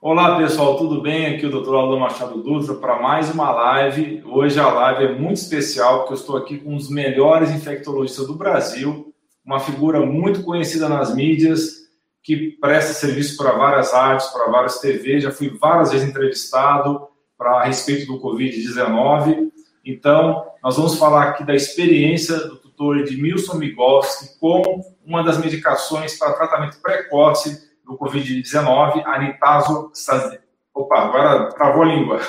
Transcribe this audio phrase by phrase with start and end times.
[0.00, 1.26] Olá pessoal, tudo bem?
[1.26, 1.74] Aqui é o Dr.
[1.74, 4.22] Aldo Machado Dutra para mais uma live.
[4.26, 8.36] Hoje a live é muito especial porque eu estou aqui com os melhores infectologistas do
[8.36, 9.12] Brasil,
[9.44, 11.88] uma figura muito conhecida nas mídias,
[12.22, 15.24] que presta serviço para várias artes, para várias TVs.
[15.24, 19.50] Já fui várias vezes entrevistado para a respeito do Covid-19.
[19.84, 26.16] Então, nós vamos falar aqui da experiência do tutor Edmilson Migovski com uma das medicações
[26.16, 30.42] para tratamento precoce do Covid-19, a nitazoxanida.
[30.74, 32.20] Opa, agora travou a língua.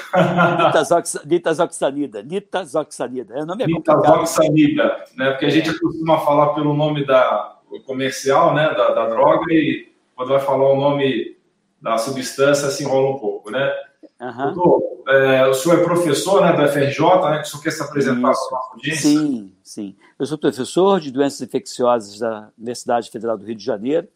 [1.28, 2.24] Nitazoxanida.
[2.24, 3.36] Nitazoxanida.
[3.36, 5.32] É, o nome é Nitazoxanida, né?
[5.32, 10.30] Porque a gente costuma falar pelo nome da comercial, né, da, da droga e quando
[10.30, 11.38] vai falar o nome
[11.80, 13.72] da substância se enrola um pouco, né?
[14.20, 14.54] Uhum.
[14.54, 17.38] Doutor, é, o senhor é professor né, do FRJ, né?
[17.40, 19.10] Que o senhor quer se apresentar para a audiência?
[19.10, 19.96] Sim, sim.
[20.18, 24.08] Eu sou professor de doenças infecciosas da Universidade Federal do Rio de Janeiro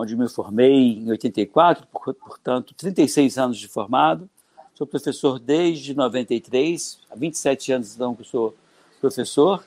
[0.00, 4.28] onde me formei em 84, portanto, 36 anos de formado.
[4.74, 8.54] Sou professor desde 93, há 27 anos então que sou
[8.98, 9.62] professor,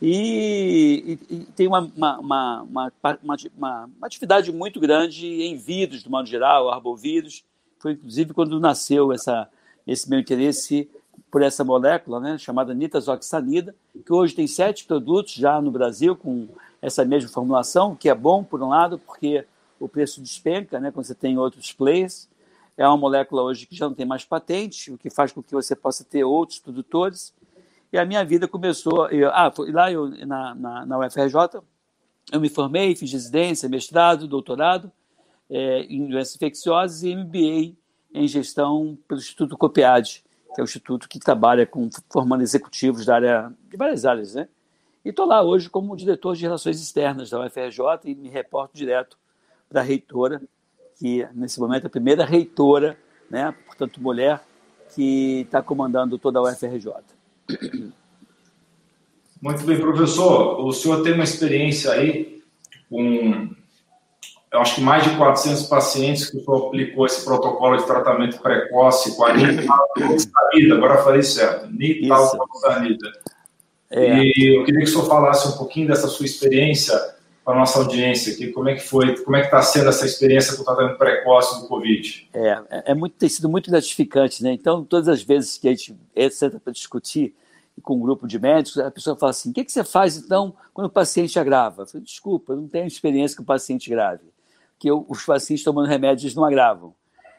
[0.00, 2.92] e, e, e tenho uma, uma, uma,
[3.56, 7.44] uma, atividade muito grande em vírus, do modo geral, arbovírus.
[7.80, 9.48] Foi inclusive quando nasceu essa,
[9.84, 10.88] esse meu interesse
[11.28, 13.74] por essa molécula, né, chamada nitazoxanida,
[14.06, 16.46] que hoje tem sete produtos já no Brasil com
[16.80, 19.44] essa mesma formulação, que é bom, por um lado, porque
[19.82, 22.28] o preço despenca, né, quando você tem outros players.
[22.76, 25.52] É uma molécula hoje que já não tem mais patente, o que faz com que
[25.52, 27.34] você possa ter outros produtores.
[27.92, 29.08] E a minha vida começou.
[29.10, 31.60] Eu, ah, lá eu, na, na, na UFRJ,
[32.32, 34.90] eu me formei, fiz residência, mestrado, doutorado
[35.50, 37.76] é, em doenças infecciosas e MBA
[38.14, 43.16] em gestão pelo Instituto Copiade, que é o instituto que trabalha com formando executivos da
[43.16, 44.48] área, de várias áreas, né?
[45.04, 49.18] E estou lá hoje como diretor de relações externas da UFRJ e me reporto direto
[49.72, 50.40] da reitora,
[50.98, 52.96] que nesse momento é a primeira reitora,
[53.30, 54.40] né, portanto, mulher,
[54.94, 56.92] que está comandando toda a UFRJ.
[59.40, 60.60] Muito bem, professor.
[60.64, 62.42] O senhor tem uma experiência aí
[62.88, 63.50] com,
[64.52, 68.40] eu acho que mais de 400 pacientes que o senhor aplicou esse protocolo de tratamento
[68.40, 73.12] precoce com a nitazoxanida, agora falei certo, nitazoxanida.
[73.90, 74.22] É.
[74.22, 76.94] E eu queria que o senhor falasse um pouquinho dessa sua experiência
[77.44, 80.06] para a nossa audiência aqui, como é que foi, como é que está sendo essa
[80.06, 82.28] experiência com o tratamento precoce do Covid?
[82.32, 84.52] É, é, é muito, tem sido muito gratificante, né?
[84.52, 85.96] Então, todas as vezes que a gente
[86.30, 87.34] senta para discutir
[87.82, 90.54] com um grupo de médicos, a pessoa fala assim, o que, que você faz, então,
[90.72, 91.82] quando o paciente agrava?
[91.82, 94.24] Eu falo, desculpa, eu não tenho experiência com paciente grave,
[94.78, 96.94] que eu, os pacientes tomando remédios não agravam.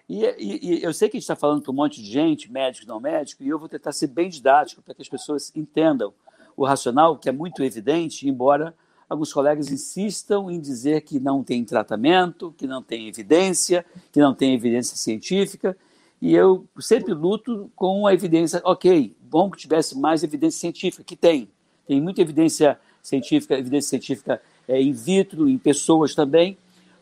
[0.09, 2.51] E, e, e eu sei que a gente está falando para um monte de gente,
[2.51, 6.13] médico, não médico, e eu vou tentar ser bem didático para que as pessoas entendam
[6.57, 8.75] o racional, que é muito evidente, embora
[9.13, 14.33] alguns colegas insistam em dizer que não tem tratamento, que não tem evidência, que não
[14.33, 15.77] tem evidência científica,
[16.21, 21.15] e eu sempre luto com a evidência, ok, bom que tivesse mais evidência científica, que
[21.15, 21.49] tem,
[21.87, 26.57] tem muita evidência científica, evidência científica é, in vitro, em pessoas também,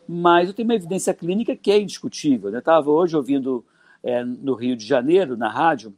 [0.06, 2.50] mas eu tenho uma evidência clínica que é indiscutível.
[2.50, 3.64] Eu estava hoje ouvindo
[4.02, 5.94] é, no Rio de Janeiro, na rádio,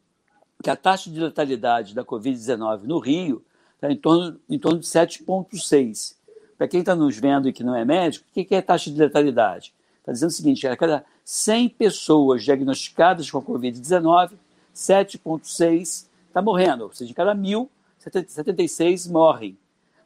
[0.62, 3.42] que a taxa de letalidade da Covid-19 no Rio
[3.84, 6.14] está em torno, em torno de 7,6.
[6.56, 8.96] Para quem está nos vendo e que não é médico, o que é taxa de
[8.96, 9.74] letalidade?
[10.00, 14.32] Está dizendo o seguinte: a cada 100 pessoas diagnosticadas com a Covid-19,
[14.74, 19.56] 7,6 está morrendo, ou seja, de cada mil, 76 morrem.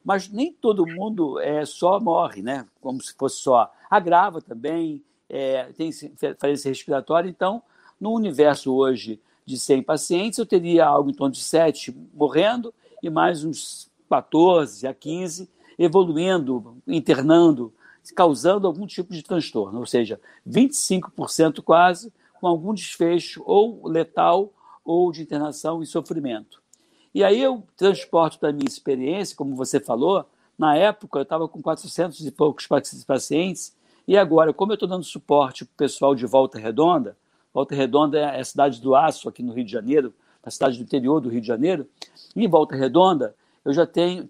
[0.04, 2.66] Mas nem todo mundo é, só morre, né?
[2.80, 3.70] como se fosse só.
[3.90, 5.90] Agrava também, é, tem
[6.38, 7.28] falência respiratória.
[7.28, 7.62] Então,
[8.00, 12.72] no universo hoje de 100 pacientes, eu teria algo em torno de 7 morrendo
[13.02, 15.48] e mais uns 14 a 15
[15.78, 17.72] evoluindo, internando,
[18.16, 24.52] causando algum tipo de transtorno, ou seja, 25% quase com algum desfecho ou letal
[24.84, 26.60] ou de internação e sofrimento.
[27.14, 30.24] E aí eu transporto da minha experiência, como você falou,
[30.58, 32.66] na época eu estava com 400 e poucos
[33.06, 33.76] pacientes,
[34.06, 37.16] e agora, como eu estou dando suporte para o pessoal de Volta Redonda,
[37.52, 40.82] Volta Redonda é a cidade do Aço, aqui no Rio de Janeiro, a cidade do
[40.82, 41.88] interior do Rio de Janeiro,
[42.34, 44.28] em Volta Redonda, eu já tenho,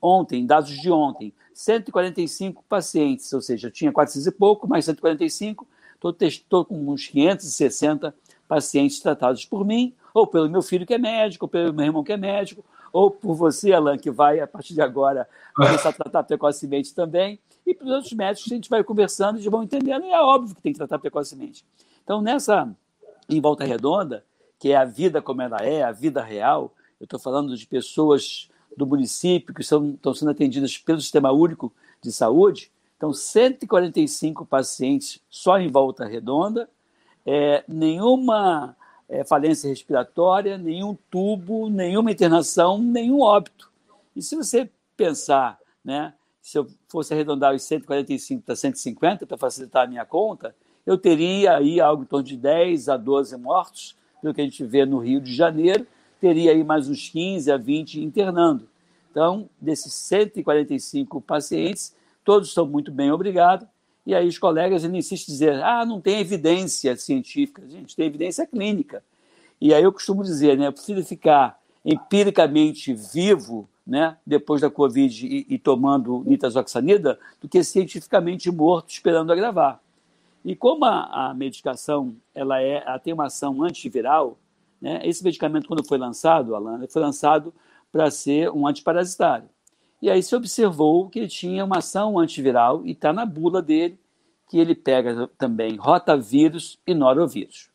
[0.00, 5.66] ontem, dados de ontem, 145 pacientes, ou seja, eu tinha 400 e pouco, mais 145,
[6.22, 8.14] estou com uns 560
[8.46, 12.04] pacientes tratados por mim, ou pelo meu filho que é médico, ou pelo meu irmão
[12.04, 15.92] que é médico, ou por você, Alan, que vai, a partir de agora, começar a
[15.92, 20.04] tratar precocemente também, e para os outros médicos a gente vai conversando e vão entendendo,
[20.04, 21.64] e é óbvio que tem que tratar precocemente.
[22.04, 22.70] Então, nessa,
[23.28, 24.24] em Volta Redonda,
[24.58, 28.48] que é a vida como ela é, a vida real, eu estou falando de pessoas
[28.76, 31.72] do município que são, estão sendo atendidas pelo Sistema Único
[32.02, 32.70] de Saúde.
[32.96, 36.68] Então, 145 pacientes só em Volta Redonda,
[37.24, 38.76] é, nenhuma
[39.08, 43.70] é, falência respiratória, nenhum tubo, nenhuma internação, nenhum óbito.
[44.14, 49.84] E se você pensar, né, se eu fosse arredondar os 145 para 150 para facilitar
[49.84, 54.34] a minha conta, eu teria aí algo em torno de 10 a 12 mortos, pelo
[54.34, 55.86] que a gente vê no Rio de Janeiro,
[56.20, 58.68] teria aí mais uns 15 a 20 internando.
[59.10, 61.94] Então, desses 145 pacientes,
[62.24, 63.66] todos estão muito bem, obrigado.
[64.06, 67.62] E aí os colegas insistem em dizer, ah, não tem evidência científica.
[67.68, 69.02] Gente, tem evidência clínica.
[69.60, 75.26] E aí eu costumo dizer, né, eu preciso ficar empiricamente vivo, né, depois da Covid
[75.26, 79.80] e, e tomando nitazoxanida, do que cientificamente morto esperando agravar.
[80.44, 84.38] E como a, a medicação ela é, ela tem uma ação antiviral,
[84.80, 87.52] né, esse medicamento quando foi lançado, Alan, foi lançado
[87.90, 89.48] para ser um antiparasitário.
[90.00, 93.98] E aí se observou que ele tinha uma ação antiviral e está na bula dele
[94.48, 97.68] que ele pega também rotavírus e norovírus.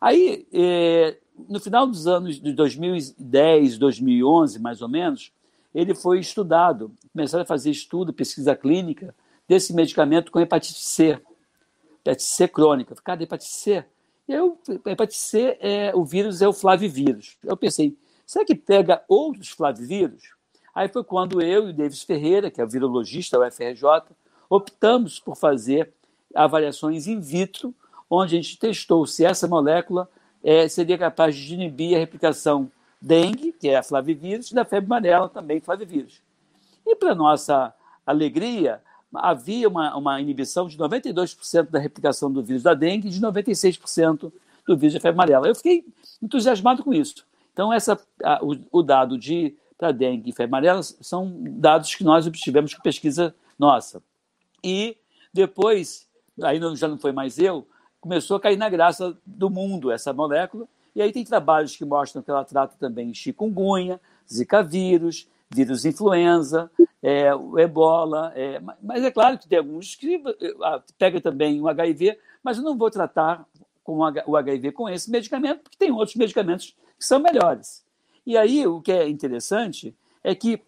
[0.00, 5.30] Aí, é, no final dos anos de 2010, 2011, mais ou menos,
[5.74, 9.14] ele foi estudado, começaram a fazer estudo, pesquisa clínica
[9.46, 11.20] desse medicamento com hepatite C,
[12.04, 12.94] hepatite C crônica.
[13.02, 13.84] Cada hepatite C.
[14.28, 17.36] E eu, hepatite C, é, o vírus é o flavivírus.
[17.44, 20.34] Eu pensei, será que pega outros flavivírus?
[20.74, 23.84] Aí foi quando eu e o Davis Ferreira, que é o virologista da UFRJ,
[24.48, 25.92] optamos por fazer
[26.34, 27.74] avaliações in vitro,
[28.08, 30.08] onde a gente testou se essa molécula
[30.42, 32.70] é, seria capaz de inibir a replicação
[33.00, 36.22] dengue, que é a flavivírus, e da febre amarela, também flavivírus.
[36.86, 37.74] E, para nossa
[38.06, 38.82] alegria,
[39.14, 44.32] havia uma, uma inibição de 92% da replicação do vírus da dengue e de 96%
[44.66, 45.48] do vírus da febre amarela.
[45.48, 45.84] Eu fiquei
[46.22, 47.26] entusiasmado com isso.
[47.52, 52.04] Então, essa, a, o, o, dado de para dengue e febre amarela são dados que
[52.04, 54.02] nós obtivemos com pesquisa nossa.
[54.62, 54.96] E
[55.32, 56.06] depois,
[56.42, 57.66] aí já não foi mais eu,
[58.00, 60.66] começou a cair na graça do mundo essa molécula.
[60.94, 66.70] E aí tem trabalhos que mostram que ela trata também chikungunya, zika vírus, vírus influenza,
[67.02, 68.32] é, o ebola.
[68.34, 70.22] É, mas é claro que tem alguns que
[70.62, 73.46] ah, pega também o HIV, mas eu não vou tratar
[73.82, 77.84] com o HIV com esse medicamento, porque tem outros medicamentos que são melhores.
[78.24, 80.62] E aí o que é interessante é que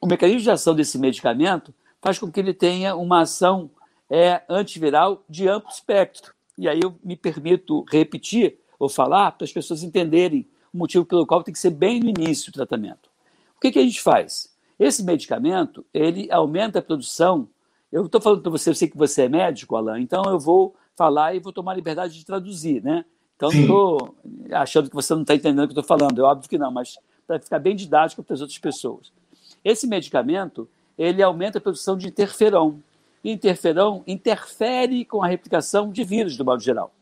[0.00, 3.70] o mecanismo de ação desse medicamento faz com que ele tenha uma ação
[4.10, 6.34] é, antiviral de amplo espectro.
[6.58, 11.26] E aí eu me permito repetir ou falar para as pessoas entenderem o motivo pelo
[11.26, 13.05] qual tem que ser bem no início do tratamento.
[13.56, 14.54] O que, que a gente faz?
[14.78, 17.48] Esse medicamento, ele aumenta a produção.
[17.90, 20.74] Eu estou falando para você, eu sei que você é médico, Alain, então eu vou
[20.94, 23.04] falar e vou tomar a liberdade de traduzir, né?
[23.36, 24.14] Então, não estou
[24.52, 26.70] achando que você não está entendendo o que eu estou falando, é óbvio que não,
[26.70, 29.12] mas para ficar bem didático para as outras pessoas.
[29.64, 32.76] Esse medicamento, ele aumenta a produção de interferon.
[33.22, 36.92] E interferon interfere com a replicação de vírus, do modo geral.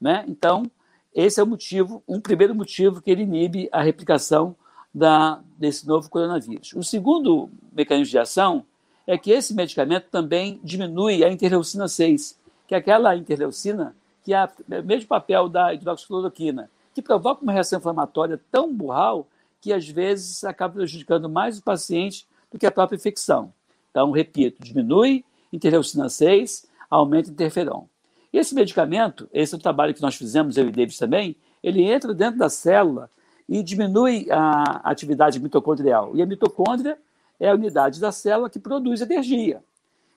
[0.00, 0.24] Né?
[0.28, 0.70] Então,
[1.14, 4.54] esse é o motivo, um primeiro motivo que ele inibe a replicação
[4.94, 6.72] da, desse novo coronavírus.
[6.74, 8.64] O segundo mecanismo de ação
[9.06, 14.44] é que esse medicamento também diminui a interleucina 6, que é aquela interleucina que é
[14.44, 19.26] o mesmo papel da hidroxicloroquina, que provoca uma reação inflamatória tão burral
[19.60, 23.52] que às vezes acaba prejudicando mais o paciente do que a própria infecção.
[23.90, 27.86] Então, repito, diminui interleucina 6, aumenta interferon.
[28.30, 32.12] Esse medicamento, esse é o trabalho que nós fizemos, eu e Davis também, ele entra
[32.12, 33.10] dentro da célula
[33.48, 36.14] e diminui a atividade mitocondrial.
[36.14, 36.98] E a mitocôndria
[37.40, 39.62] é a unidade da célula que produz energia.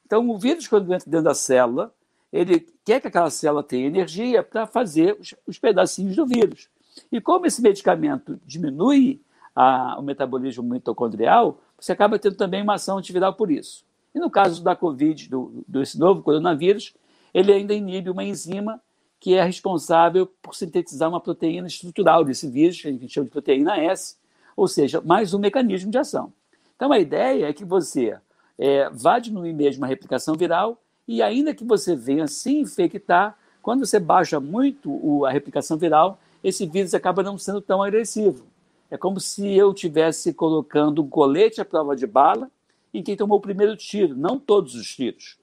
[0.05, 1.93] Então, o vírus, quando entra dentro da célula,
[2.33, 6.67] ele quer que aquela célula tenha energia para fazer os, os, pedacinhos do vírus.
[7.11, 9.21] E como esse medicamento diminui
[9.55, 13.85] a, o metabolismo mitocondrial, você acaba tendo também uma ação antiviral por isso.
[14.13, 16.93] E no caso da Covid, do, desse novo coronavírus,
[17.33, 18.81] ele ainda inibe uma enzima
[19.21, 23.31] que é responsável por sintetizar uma proteína estrutural desse vírus, que a gente chama de
[23.31, 24.17] proteína S,
[24.57, 26.33] ou seja, mais um mecanismo de ação.
[26.75, 28.17] Então a ideia é que você
[28.57, 33.85] é, vá diminuir mesmo a replicação viral e ainda que você venha se infectar, quando
[33.85, 38.47] você baixa muito a replicação viral, esse vírus acaba não sendo tão agressivo.
[38.89, 42.49] É como se eu estivesse colocando um colete à prova de bala
[42.91, 45.37] em quem tomou o primeiro tiro, não todos os tiros.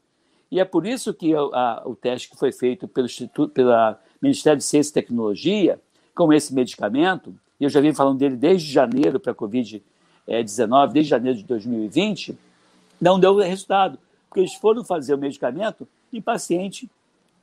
[0.50, 4.59] E é por isso que a, o teste que foi feito pelo Instituto, pela Ministério
[4.59, 5.81] de Ciência e Tecnologia,
[6.14, 11.11] com esse medicamento, e eu já vim falando dele desde janeiro para a Covid-19, desde
[11.11, 12.37] janeiro de 2020,
[13.00, 16.90] não deu resultado, porque eles foram fazer o medicamento em paciente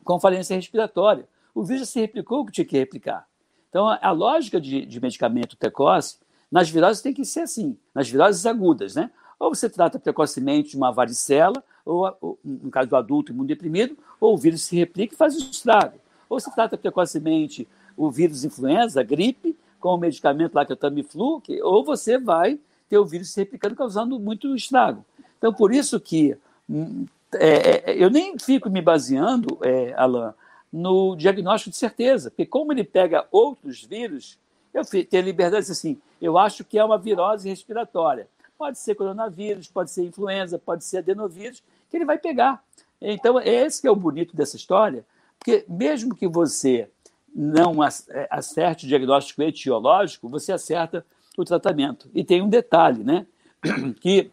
[0.04, 1.28] com falência respiratória.
[1.54, 3.26] O vírus se replicou o que tinha que replicar.
[3.70, 6.18] Então, a lógica de, de medicamento precoce,
[6.52, 9.12] nas viroses tem que ser assim, nas viroses agudas, né?
[9.40, 14.34] Ou você trata precocemente de uma varicela, ou, ou no caso do adulto imunodeprimido, ou
[14.34, 16.00] o vírus se replica e faz o estrago.
[16.30, 20.76] Ou se trata precocemente o vírus influenza, a gripe, com o medicamento lá que é
[20.76, 25.06] o Tamiflu, que, ou você vai ter o vírus se replicando, causando muito estrago.
[25.38, 26.36] Então, por isso que
[26.70, 30.34] hum, é, é, eu nem fico me baseando, é, Alain,
[30.72, 34.38] no diagnóstico de certeza, porque como ele pega outros vírus,
[34.74, 38.28] eu tenho liberdade de dizer assim, eu acho que é uma virose respiratória.
[38.58, 42.64] Pode ser coronavírus, pode ser influenza, pode ser adenovírus, que ele vai pegar.
[43.02, 45.06] Então, esse que é o bonito dessa história,
[45.38, 46.90] porque mesmo que você
[47.36, 47.90] não é,
[48.30, 51.06] acerte o diagnóstico etiológico, você acerta
[51.38, 52.10] o tratamento.
[52.14, 53.28] E tem um detalhe, né?
[54.00, 54.32] Que,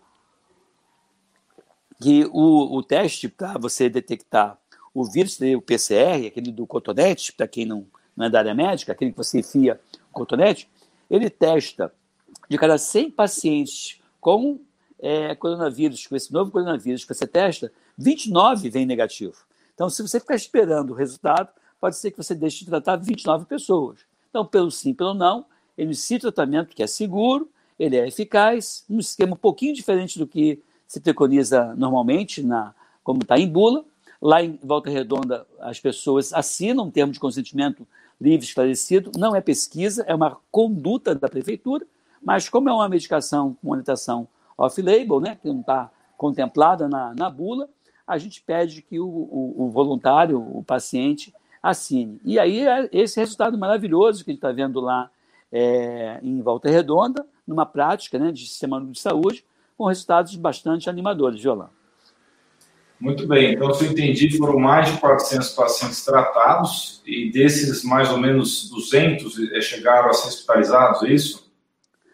[2.01, 4.59] que o, o teste para você detectar
[4.95, 7.87] o vírus, o PCR, aquele do cotonete, para quem não,
[8.17, 10.69] não é da área médica, aquele que você enfia o cotonete,
[11.11, 11.93] ele testa
[12.49, 14.61] de cada 100 pacientes com
[15.01, 19.35] é, coronavírus, com esse novo coronavírus que você testa, 29 vem negativo.
[19.75, 21.49] Então, se você ficar esperando o resultado,
[21.81, 23.99] pode ser que você deixe de tratar 29 pessoas.
[24.31, 25.45] Então, pelo sim, pelo não,
[25.77, 30.63] ele tratamento que é seguro, ele é eficaz, um esquema um pouquinho diferente do que
[30.87, 33.85] se preconiza normalmente, na, como está em bula.
[34.21, 37.85] Lá em Volta Redonda, as pessoas assinam um termo de consentimento
[38.21, 39.11] livre esclarecido.
[39.19, 41.85] Não é pesquisa, é uma conduta da prefeitura,
[42.23, 47.29] mas como é uma medicação com orientação off-label, né, que não está contemplada na, na
[47.29, 47.69] bula,
[48.07, 52.21] a gente pede que o, o, o voluntário, o paciente, assine.
[52.25, 55.11] E aí é esse resultado maravilhoso que a gente está vendo lá
[55.51, 59.45] é, em Volta Redonda, numa prática né, de sistema de saúde,
[59.77, 61.71] com resultados bastante animadores, Violão.
[63.01, 68.09] Muito bem, então se eu entendi, foram mais de 400 pacientes tratados e desses mais
[68.13, 71.52] ou menos 200 é, chegaram a ser hospitalizados, é isso?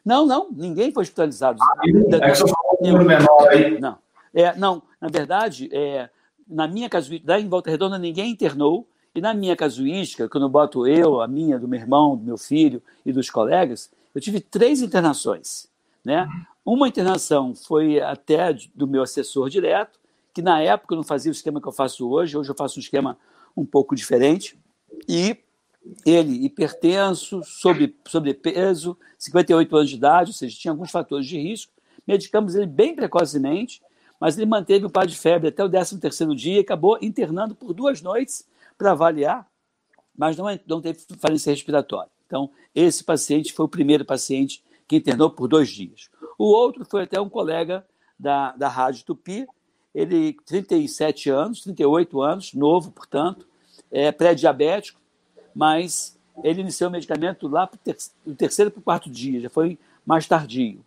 [0.08, 1.58] Não, não, ninguém foi hospitalizado.
[1.62, 3.78] Ah, é que você falou um número menor aí.
[3.78, 3.98] Não,
[4.32, 6.08] é, não na verdade, é,
[6.48, 10.86] na minha casuística, em Volta Redonda, ninguém internou, e na minha casuística, quando eu boto
[10.86, 14.80] eu, a minha, do meu irmão, do meu filho e dos colegas, eu tive três
[14.80, 15.68] internações.
[16.02, 16.26] Né?
[16.64, 20.00] Uma internação foi até do meu assessor direto,
[20.32, 22.78] que na época eu não fazia o esquema que eu faço hoje, hoje eu faço
[22.78, 23.18] um esquema
[23.54, 24.58] um pouco diferente,
[25.06, 25.36] e
[26.04, 31.72] ele hipertenso, sobre, sobrepeso, 58 anos de idade, ou seja, tinha alguns fatores de risco,
[32.06, 33.82] medicamos ele bem precocemente,
[34.20, 37.72] mas ele manteve o quadro de febre até o 13º dia e acabou internando por
[37.72, 39.46] duas noites para avaliar,
[40.16, 42.10] mas não, não teve falência respiratória.
[42.26, 46.10] Então, esse paciente foi o primeiro paciente que internou por dois dias.
[46.36, 47.86] O outro foi até um colega
[48.18, 49.46] da, da Rádio Tupi,
[49.94, 53.46] ele 37 anos, 38 anos, novo, portanto,
[53.90, 55.00] é pré-diabético,
[55.58, 57.80] mas ele iniciou o medicamento lá para
[58.24, 60.84] o terceiro para o quarto dia, já foi mais tardio.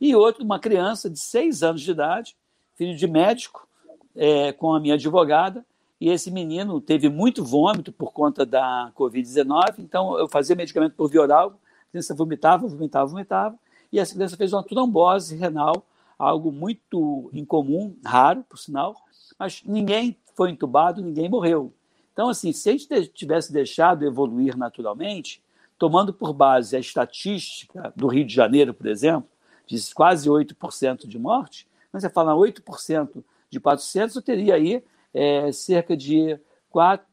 [0.00, 2.34] E outro, uma criança de seis anos de idade,
[2.74, 3.68] filho de médico,
[4.16, 5.62] é, com a minha advogada,
[6.00, 11.10] e esse menino teve muito vômito por conta da Covid-19, então eu fazia medicamento por
[11.10, 13.58] via oral, a criança vomitava, vomitava, vomitava,
[13.92, 15.84] e essa criança fez uma trombose renal,
[16.18, 18.96] algo muito incomum, raro, por sinal,
[19.38, 21.74] mas ninguém foi entubado, ninguém morreu.
[22.14, 25.42] Então, assim, se a gente tivesse deixado evoluir naturalmente,
[25.76, 29.28] tomando por base a estatística do Rio de Janeiro, por exemplo,
[29.66, 35.50] de quase 8% de morte, quando você fala 8% de 400, eu teria aí é,
[35.50, 36.38] cerca de
[36.70, 37.04] 4,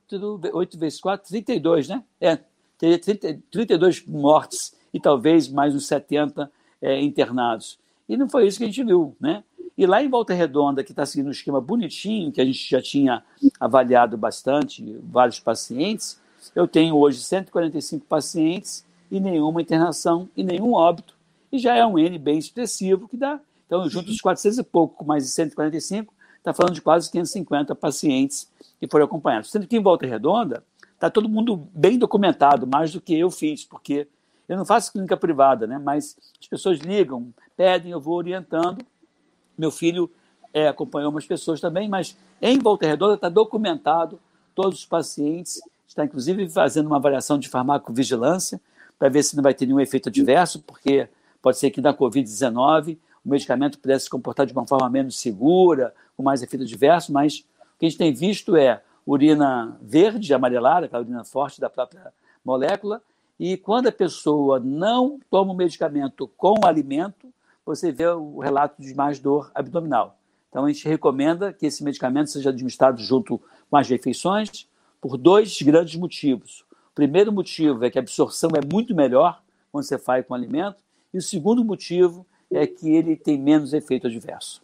[0.53, 2.03] 8 vezes 4, 32, né?
[2.19, 2.39] É,
[2.77, 7.79] teria 30, 32 mortes e talvez mais uns 70 é, internados.
[8.11, 9.41] E não foi isso que a gente viu, né?
[9.77, 12.81] E lá em Volta Redonda, que está seguindo um esquema bonitinho, que a gente já
[12.81, 13.23] tinha
[13.57, 16.19] avaliado bastante, vários pacientes,
[16.53, 21.15] eu tenho hoje 145 pacientes e nenhuma internação e nenhum óbito.
[21.49, 23.39] E já é um N bem expressivo, que dá
[23.71, 27.73] então, junto dos 400 e pouco, com mais de 145, está falando de quase 550
[27.73, 29.49] pacientes que foram acompanhados.
[29.49, 30.61] Sendo que em Volta Redonda,
[30.93, 34.09] está todo mundo bem documentado, mais do que eu fiz, porque
[34.51, 35.79] eu não faço clínica privada, né?
[35.79, 38.85] mas as pessoas ligam, pedem, eu vou orientando.
[39.57, 40.11] Meu filho
[40.53, 44.19] é, acompanhou umas pessoas também, mas em Volta Redonda está documentado
[44.53, 48.59] todos os pacientes, está inclusive fazendo uma avaliação de farmacovigilância
[48.99, 51.07] para ver se não vai ter nenhum efeito adverso, porque
[51.41, 55.93] pode ser que na Covid-19 o medicamento pudesse se comportar de uma forma menos segura,
[56.17, 57.39] com mais efeito adverso, mas
[57.75, 62.11] o que a gente tem visto é urina verde, amarelada, aquela urina forte da própria
[62.43, 63.01] molécula,
[63.43, 67.33] e quando a pessoa não toma o medicamento com o alimento,
[67.65, 70.19] você vê o relato de mais dor abdominal.
[70.47, 74.67] Então, a gente recomenda que esse medicamento seja administrado junto com as refeições
[75.01, 76.63] por dois grandes motivos.
[76.91, 80.77] O primeiro motivo é que a absorção é muito melhor quando você faz com alimento,
[81.11, 84.61] e o segundo motivo é que ele tem menos efeito adverso.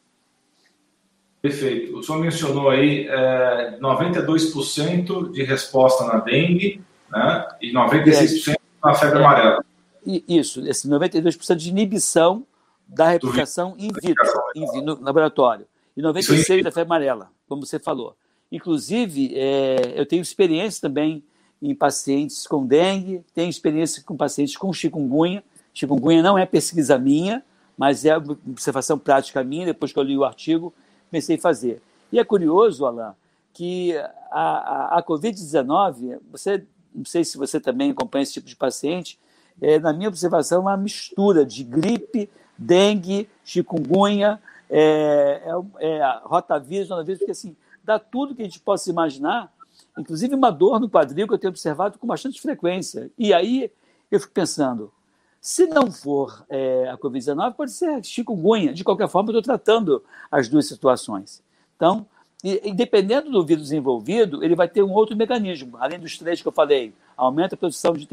[1.41, 1.97] Perfeito.
[1.97, 6.79] O senhor mencionou aí é, 92% de resposta na dengue
[7.09, 9.23] né, e 96% na febre é.
[9.23, 9.65] amarela.
[10.05, 12.45] Isso, esse 92% de inibição
[12.87, 15.65] da replicação in vitro, in, no laboratório.
[15.95, 18.15] E 96% da febre amarela, como você falou.
[18.51, 21.23] Inclusive, é, eu tenho experiência também
[21.61, 25.43] em pacientes com dengue, tenho experiência com pacientes com chikungunya.
[25.73, 27.43] Chikungunya não é pesquisa minha,
[27.77, 30.73] mas é observação prática minha, depois que eu li o artigo,
[31.09, 31.81] comecei a fazer.
[32.11, 33.11] E é curioso, Alain,
[33.53, 33.95] que
[34.31, 36.63] a, a, a Covid-19, você,
[36.97, 39.19] não sei se você também acompanha esse tipo de paciente,
[39.61, 45.43] é, na minha observação, é uma mistura de gripe, dengue, chikungunya, é,
[45.79, 49.51] é, é rotavírus, porque assim, dá tudo que a gente possa imaginar,
[49.97, 53.09] inclusive uma dor no quadril que eu tenho observado com bastante frequência.
[53.17, 53.71] E aí
[54.11, 54.91] eu fico pensando,
[55.39, 58.73] se não for é, a Covid-19, pode ser chikungunya.
[58.73, 61.43] De qualquer forma, eu estou tratando as duas situações.
[61.75, 62.05] Então,
[62.43, 65.77] e, e, dependendo do vírus envolvido, ele vai ter um outro mecanismo.
[65.79, 68.07] Além dos três que eu falei, aumenta a produção de,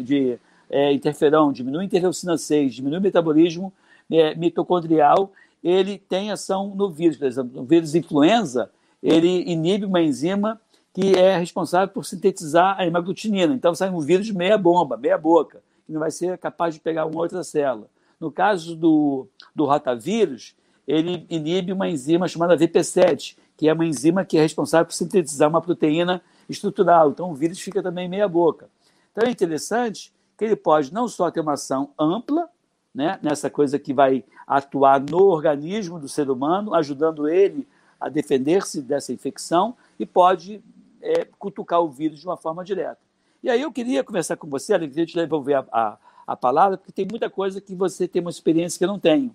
[0.00, 0.38] de
[0.68, 3.72] é, interferão, diminui a interleucina 6, diminui o metabolismo
[4.10, 7.16] é, mitocondrial, ele tem ação no vírus.
[7.16, 8.68] Por exemplo, no vírus influenza,
[9.02, 10.60] ele inibe uma enzima
[10.92, 13.54] que é responsável por sintetizar a hemaglutinina.
[13.54, 17.06] Então, sai um vírus meia bomba, meia boca que não vai ser capaz de pegar
[17.06, 17.86] uma outra célula.
[18.18, 20.54] No caso do, do rotavírus,
[20.86, 25.48] ele inibe uma enzima chamada VP7, que é uma enzima que é responsável por sintetizar
[25.48, 27.10] uma proteína estrutural.
[27.10, 28.68] Então, o vírus fica também meia boca.
[29.12, 32.48] Então, é interessante que ele pode não só ter uma ação ampla,
[32.92, 37.64] né, nessa coisa que vai atuar no organismo do ser humano, ajudando ele
[38.00, 40.60] a defender-se dessa infecção, e pode
[41.00, 42.98] é, cutucar o vírus de uma forma direta.
[43.44, 46.90] E aí eu queria conversar com você, Alex, te devolver a, a, a, palavra, porque
[46.90, 49.32] tem muita coisa que você tem uma experiência que eu não tenho,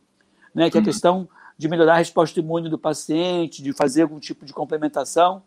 [0.54, 0.70] né?
[0.70, 0.86] que é a uhum.
[0.86, 5.42] questão de melhorar a resposta imune do paciente, de fazer algum tipo de complementação.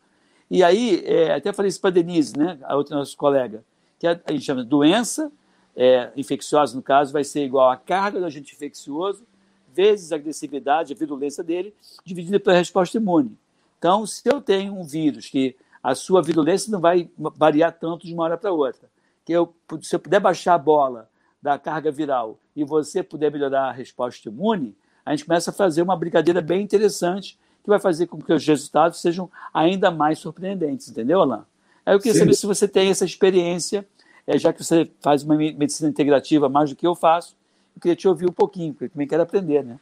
[0.50, 3.64] E aí, é, até falei isso para a Denise, né, a outra nossa colega,
[3.98, 5.30] que a, a gente chama doença
[5.76, 9.24] é, infecciosa, no caso, vai ser igual a carga do agente infeccioso
[9.72, 11.72] vezes a agressividade, a virulência dele,
[12.04, 13.38] dividida pela resposta imune.
[13.78, 18.12] Então, se eu tenho um vírus que a sua virulência não vai variar tanto de
[18.12, 18.88] uma hora para outra.
[19.24, 21.08] Que eu, se eu puder baixar a bola
[21.40, 25.82] da carga viral e você puder melhorar a resposta imune, a gente começa a fazer
[25.82, 30.88] uma brincadeira bem interessante que vai fazer com que os resultados sejam ainda mais surpreendentes,
[30.88, 31.42] entendeu, Alain?
[31.84, 32.20] Aí eu queria Sim.
[32.20, 33.86] saber se você tem essa experiência,
[34.26, 37.36] é, já que você faz uma medicina integrativa mais do que eu faço,
[37.76, 39.78] eu queria te ouvir um pouquinho, porque eu também quero aprender, né?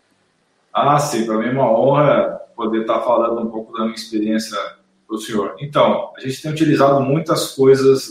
[0.72, 4.57] Ah, sim, para mim é uma honra poder estar falando um pouco da minha experiência
[5.07, 5.57] para o senhor.
[5.61, 8.11] Então, a gente tem utilizado muitas coisas,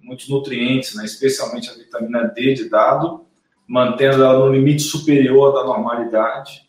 [0.00, 3.25] muitos nutrientes, né, especialmente a vitamina D de dado,
[3.66, 6.66] mantendo ela no limite superior da normalidade,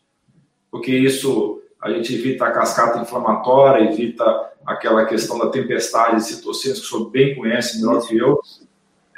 [0.72, 4.24] porque isso a gente evita a cascata inflamatória, evita
[4.66, 8.40] aquela questão da tempestade de citocinas, que o senhor bem conhece melhor que eu.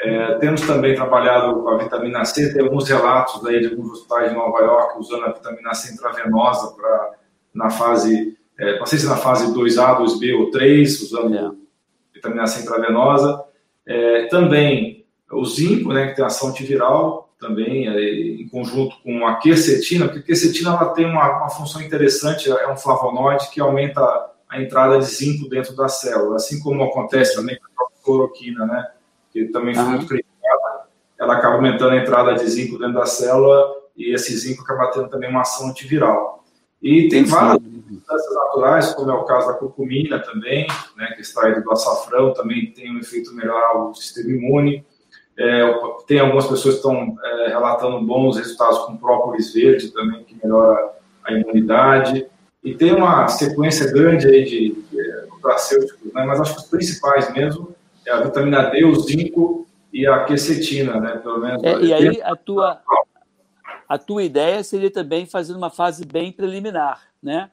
[0.02, 4.30] É, temos também trabalhado com a vitamina C, tem alguns relatos aí de alguns hospitais
[4.30, 7.20] de Nova York usando a vitamina C intravenosa para
[7.54, 11.52] na fase é, não sei se na fase 2A, 2B ou 3, usando é.
[12.13, 13.42] vitamina C intravenosa.
[13.86, 19.38] É, também o zinco, né, que tem ação antiviral, também é, em conjunto com a
[19.38, 24.02] quercetina, porque a quercetina ela tem uma, uma função interessante, é um flavonoide que aumenta
[24.49, 28.91] a entrada de zinco dentro da célula, assim como acontece também com a cloroquina, né,
[29.32, 33.63] que também foi muito criticada, ela acaba aumentando a entrada de zinco dentro da célula
[33.95, 36.43] e esse zinco acaba tendo também uma ação antiviral.
[36.82, 41.21] E tem várias substâncias naturais, como é o caso da curcumina também, né, que é
[41.21, 44.86] extraído do açafrão, também tem um efeito melhorar o sistema imune.
[45.41, 45.73] É,
[46.06, 50.91] tem algumas pessoas que estão é, relatando bons resultados com própolis verde também, que melhora
[51.23, 52.28] a imunidade.
[52.62, 57.32] E tem uma sequência grande aí de, de nutracêuticos, né, mas acho que os principais
[57.34, 57.73] mesmo
[58.06, 61.63] é a vitamina D, o zinco e a quercetina, né, pelo menos.
[61.63, 62.82] É, e aí a tua,
[63.88, 67.49] a tua ideia seria também fazer uma fase bem preliminar, né?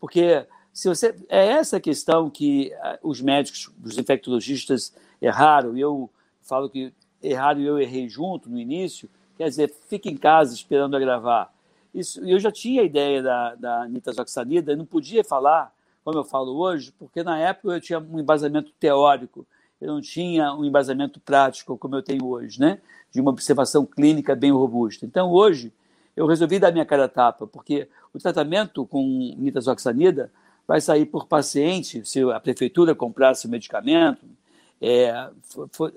[0.00, 6.10] Porque se você é essa questão que ah, os médicos, os infectologistas erraram, e eu
[6.42, 10.96] falo que erraram e eu errei junto no início, quer dizer, fica em casa esperando
[10.96, 11.52] a gravar.
[11.94, 15.72] Isso, eu já tinha a ideia da, da nitazoxanida, não podia falar
[16.04, 19.46] como eu falo hoje, porque na época eu tinha um embasamento teórico,
[19.80, 22.80] eu não tinha um embasamento prático como eu tenho hoje, né?
[23.12, 25.06] De uma observação clínica bem robusta.
[25.06, 25.72] Então, hoje,
[26.16, 29.02] eu resolvi dar minha cara a tapa, porque o tratamento com
[29.38, 30.32] nitazoxanida
[30.66, 34.26] vai sair por paciente, se a prefeitura comprasse o medicamento,
[34.80, 35.30] é,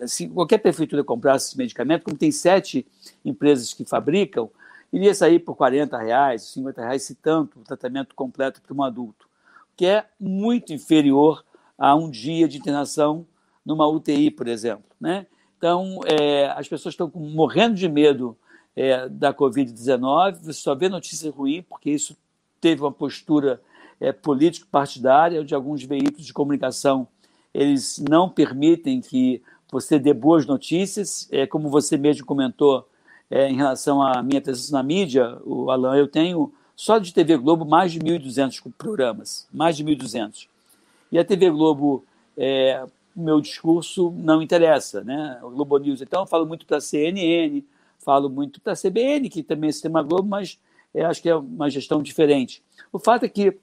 [0.07, 2.85] se qualquer prefeitura comprasse esse medicamento, como tem sete
[3.23, 4.49] empresas que fabricam,
[4.91, 9.29] iria sair por 40 reais, 50 reais, se tanto, o tratamento completo para um adulto.
[9.77, 11.43] que é muito inferior
[11.77, 13.25] a um dia de internação
[13.65, 14.83] numa UTI, por exemplo.
[14.99, 15.25] Né?
[15.57, 18.37] Então, é, as pessoas estão morrendo de medo
[18.75, 22.15] é, da Covid-19, você só vê notícia ruim, porque isso
[22.59, 23.61] teve uma postura
[23.99, 27.07] é, político-partidária, onde alguns veículos de comunicação
[27.53, 32.87] eles não permitem que você dê boas notícias, é, como você mesmo comentou
[33.29, 37.37] é, em relação à minha presença na mídia, o Alan, eu tenho só de TV
[37.37, 40.47] Globo mais de 1.200 programas, mais de 1.200.
[41.11, 42.03] E a TV Globo,
[42.35, 42.83] é,
[43.15, 45.39] meu discurso não interessa, né?
[45.43, 47.63] O Globo News, então, eu falo muito para a CNN,
[47.99, 50.57] falo muito para a CBN, que também é sistema Globo, mas
[50.93, 52.61] é, acho que é uma gestão diferente.
[52.91, 53.57] O fato é que,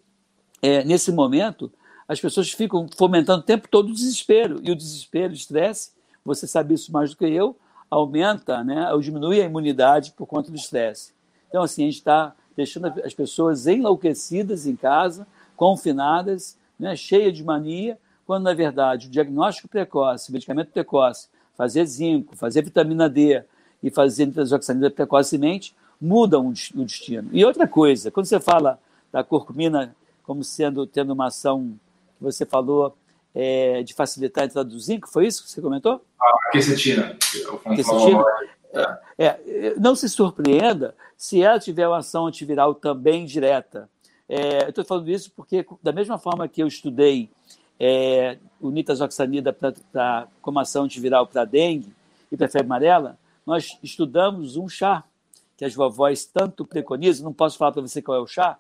[0.63, 1.71] é, nesse momento,
[2.09, 5.93] as pessoas ficam fomentando o tempo todo o desespero, e o desespero, o estresse,
[6.25, 7.55] você sabe isso mais do que eu,
[7.91, 11.13] aumenta, né, ou diminui a imunidade por conta do estresse.
[11.49, 17.45] Então, assim, a gente está deixando as pessoas enlouquecidas em casa, confinadas, né, cheias de
[17.45, 23.43] mania, quando, na verdade, o diagnóstico precoce, medicamento precoce, fazer zinco, fazer vitamina D
[23.83, 27.29] e fazer nitroxoxanida precocemente, mudam o destino.
[27.33, 28.79] E outra coisa, quando você fala
[29.11, 31.79] da curcumina como sendo tendo uma ação
[32.21, 32.97] você falou
[33.35, 36.05] é, de facilitar a entrada do zinco, foi isso que você comentou?
[36.21, 37.17] A quercetina.
[37.75, 38.25] quercetina.
[39.17, 43.89] É, é, não se surpreenda se ela tiver uma ação antiviral também direta.
[44.29, 47.31] É, eu estou falando isso porque, da mesma forma que eu estudei
[47.81, 51.93] é, o nitazoxanida pra, pra, como ação antiviral para dengue
[52.31, 55.05] e para febre amarela, nós estudamos um chá
[55.57, 58.59] que as vovós tanto preconizam, não posso falar para você qual é o chá,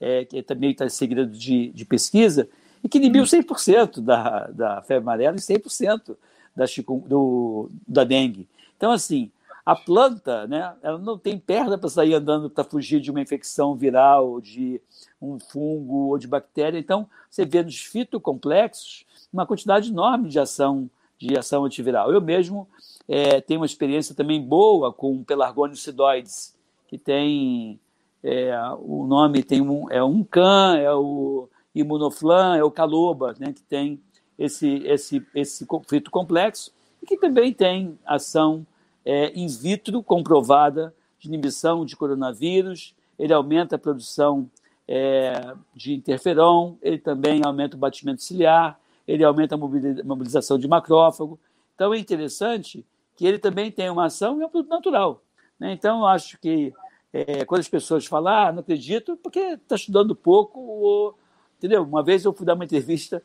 [0.00, 2.48] é, que também está segredo de, de pesquisa,
[2.82, 6.16] e que inibiu 100% da, da febre amarela e 100%
[6.56, 6.64] da,
[7.06, 8.48] do, da dengue.
[8.76, 9.30] Então, assim,
[9.64, 13.74] a planta, né, ela não tem perna para sair andando para fugir de uma infecção
[13.74, 14.80] viral, de
[15.20, 16.78] um fungo ou de bactéria.
[16.78, 20.88] Então, você vê nos fitocomplexos uma quantidade enorme de ação
[21.18, 22.10] de ação antiviral.
[22.10, 22.66] Eu mesmo
[23.06, 26.56] é, tenho uma experiência também boa com pelargônios cidoides,
[26.88, 27.78] que tem
[28.24, 33.52] é, o nome tem um, é um can, é o imunoflan, é o caloba, né,
[33.52, 34.00] que tem
[34.38, 38.66] esse, esse, esse conflito complexo e que também tem ação
[39.04, 44.50] é, in vitro comprovada de inibição de coronavírus, ele aumenta a produção
[44.88, 51.38] é, de interferon, ele também aumenta o batimento ciliar, ele aumenta a mobilização de macrófago.
[51.74, 52.84] Então é interessante
[53.16, 55.22] que ele também tem uma ação e é um produto natural.
[55.58, 55.72] Né?
[55.72, 56.72] Então eu acho que
[57.12, 61.18] é, quando as pessoas falam, ah, não acredito, porque está estudando pouco ou
[61.60, 61.82] Entendeu?
[61.82, 63.22] Uma vez eu fui dar uma entrevista,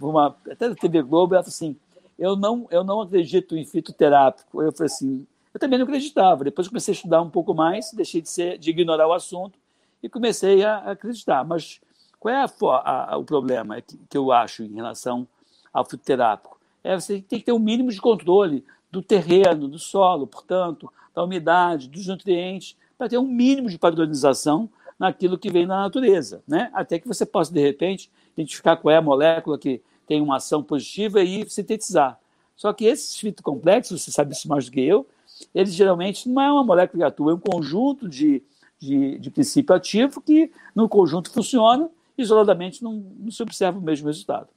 [0.00, 1.76] uma, até na TV Globo, ela falou assim:
[2.16, 4.62] eu não, eu não acredito em fitoterápico.
[4.62, 6.44] Eu falei assim: eu também não acreditava.
[6.44, 9.58] Depois comecei a estudar um pouco mais, deixei de, ser, de ignorar o assunto
[10.00, 11.44] e comecei a acreditar.
[11.44, 11.80] Mas
[12.20, 15.26] qual é a, a, o problema que, que eu acho em relação
[15.72, 16.60] ao fitoterápico?
[16.84, 21.24] É você tem que ter um mínimo de controle do terreno, do solo, portanto, da
[21.24, 26.70] umidade, dos nutrientes, para ter um mínimo de padronização naquilo que vem na natureza, né?
[26.72, 30.62] Até que você possa, de repente, identificar qual é a molécula que tem uma ação
[30.62, 32.18] positiva e sintetizar.
[32.56, 35.06] Só que esses fitocomplexos, você sabe isso mais do que eu,
[35.54, 38.42] eles geralmente não é uma molécula que atua, é um conjunto de,
[38.78, 44.06] de, de princípio ativo que, no conjunto, funciona, isoladamente não, não se observa o mesmo
[44.06, 44.48] resultado.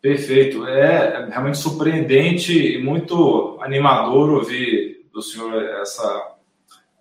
[0.00, 0.66] Perfeito.
[0.66, 6.31] É realmente surpreendente e muito animador ouvir do senhor essa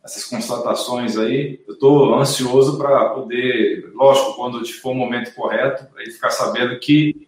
[0.03, 1.61] essas constatações aí.
[1.67, 7.27] Eu estou ansioso para poder, lógico, quando for o momento correto, aí ficar sabendo que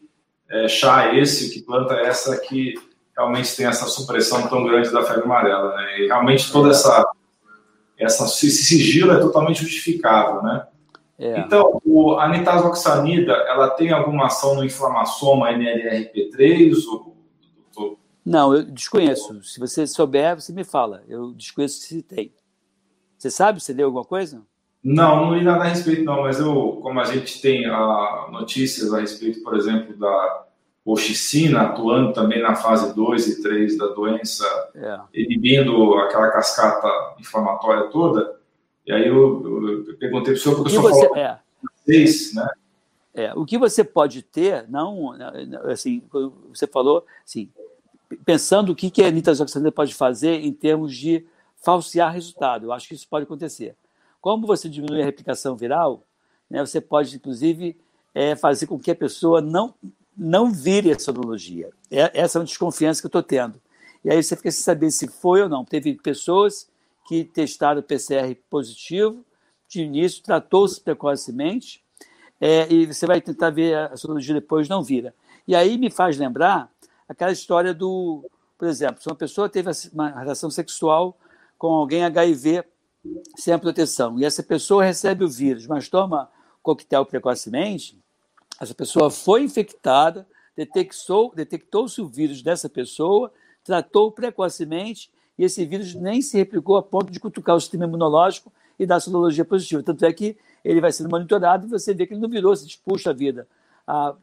[0.50, 2.74] é, chá é esse, que planta é essa que
[3.16, 5.76] realmente tem essa supressão tão grande da febre amarela.
[5.76, 6.02] Né?
[6.02, 7.06] E realmente toda essa,
[7.98, 10.68] essa esse sigilo é totalmente justificável, né?
[11.18, 11.40] É.
[11.40, 16.74] Então, o, a nitazoxanida, ela tem alguma ação no inflamassoma NLRP3?
[16.88, 17.16] Ou,
[17.78, 18.00] ou...
[18.26, 19.42] Não, eu desconheço.
[19.44, 21.04] Se você souber, você me fala.
[21.08, 22.34] Eu desconheço se tem.
[23.24, 23.64] Você sabe?
[23.64, 24.42] Você deu alguma coisa?
[24.84, 28.94] Não, não li nada a respeito, não, mas eu, como a gente tem a, notícias
[28.94, 30.44] a respeito, por exemplo, da
[30.84, 35.00] oxicina atuando também na fase 2 e 3 da doença, é.
[35.14, 38.36] inibindo aquela cascata inflamatória toda,
[38.86, 41.40] e aí eu, eu perguntei para o senhor, porque o senhor você, falou é.
[41.86, 42.50] seis, né?
[43.14, 45.16] É, o que você pode ter, não,
[45.72, 46.04] assim,
[46.50, 47.50] você falou, assim,
[48.26, 51.26] pensando o que, que a nitazoxanida pode fazer em termos de
[51.64, 52.66] falsear resultado.
[52.66, 53.76] Eu acho que isso pode acontecer.
[54.22, 56.04] Como você diminui a replicação viral,
[56.50, 57.78] né, você pode, inclusive,
[58.14, 59.74] é, fazer com que a pessoa não,
[60.16, 61.72] não vire a sorologia.
[61.90, 63.60] É, essa é uma desconfiança que eu estou tendo.
[64.04, 65.64] E aí você fica sem saber se foi ou não.
[65.64, 66.70] Teve pessoas
[67.08, 69.26] que testaram PCR positivo,
[69.68, 71.84] de início, tratou-se precocemente,
[72.40, 75.14] é, e você vai tentar ver a sorologia depois, não vira.
[75.48, 76.70] E aí me faz lembrar
[77.08, 81.18] aquela história do, por exemplo, se uma pessoa teve uma relação sexual
[81.64, 82.66] com alguém HIV
[83.38, 86.30] sem proteção, e essa pessoa recebe o vírus, mas toma
[86.62, 87.98] coquetel precocemente,
[88.60, 93.32] essa pessoa foi infectada, detectou, detectou-se o vírus dessa pessoa,
[93.64, 98.52] tratou precocemente e esse vírus nem se replicou a ponto de cutucar o sistema imunológico
[98.78, 99.82] e dar sorologia positiva.
[99.82, 102.78] Tanto é que ele vai sendo monitorado e você vê que ele não virou, se
[102.80, 103.48] puxa a vida.
[103.88, 104.14] A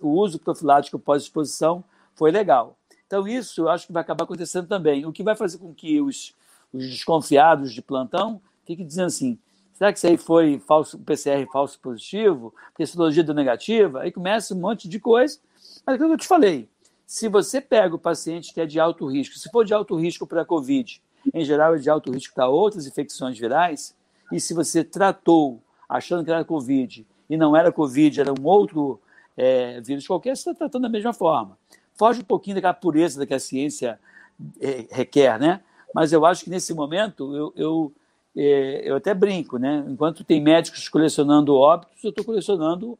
[0.00, 1.84] o uso profilático pós-exposição
[2.16, 2.76] foi legal.
[3.06, 5.06] Então, isso eu acho que vai acabar acontecendo também.
[5.06, 6.34] O que vai fazer com que os,
[6.72, 9.38] os desconfiados de plantão fiquem dizendo assim:
[9.74, 12.54] será que isso aí foi falso, PCR falso positivo?
[12.68, 14.00] Porque sorologia deu negativa?
[14.00, 15.38] Aí começa um monte de coisa.
[15.84, 16.68] Mas aquilo que eu te falei,
[17.06, 20.26] se você pega o paciente que é de alto risco, se for de alto risco
[20.26, 21.02] para a Covid,
[21.34, 23.94] em geral é de alto risco para outras infecções virais,
[24.30, 29.00] e se você tratou achando que era Covid e não era Covid, era um outro
[29.36, 31.58] é, vírus qualquer, você está tratando da mesma forma.
[31.94, 34.00] Foge um pouquinho daquela pureza que a ciência
[34.60, 35.60] é, requer, né?
[35.94, 37.92] Mas eu acho que nesse momento eu, eu,
[38.36, 39.84] é, eu até brinco, né?
[39.88, 42.98] Enquanto tem médicos colecionando óbitos, eu estou colecionando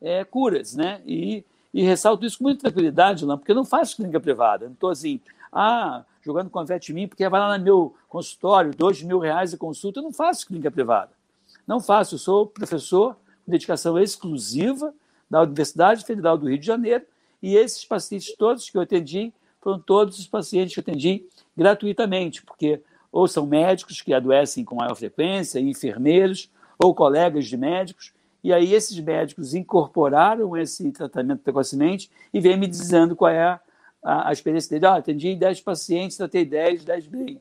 [0.00, 1.00] é, curas, né?
[1.06, 4.66] E e ressalto isso com muita tranquilidade, Lan, porque eu não faço clínica privada.
[4.66, 5.20] Não estou assim,
[5.52, 9.58] ah, jogando confete em mim, porque vai lá no meu consultório, dois mil reais a
[9.58, 9.98] consulta.
[9.98, 11.10] Eu não faço clínica privada.
[11.66, 12.14] Não faço.
[12.14, 14.94] Eu sou professor com dedicação exclusiva
[15.28, 17.04] da Universidade Federal do Rio de Janeiro
[17.42, 22.42] e esses pacientes todos que eu atendi foram todos os pacientes que eu atendi gratuitamente,
[22.42, 28.12] porque ou são médicos que adoecem com maior frequência, enfermeiros, ou colegas de médicos,
[28.42, 33.60] e aí esses médicos incorporaram esse tratamento precocemente e vêm me dizendo qual é a,
[34.02, 34.86] a, a experiência dele.
[34.86, 37.40] Ah, atendi 10 pacientes, tratei 10, 10 bem.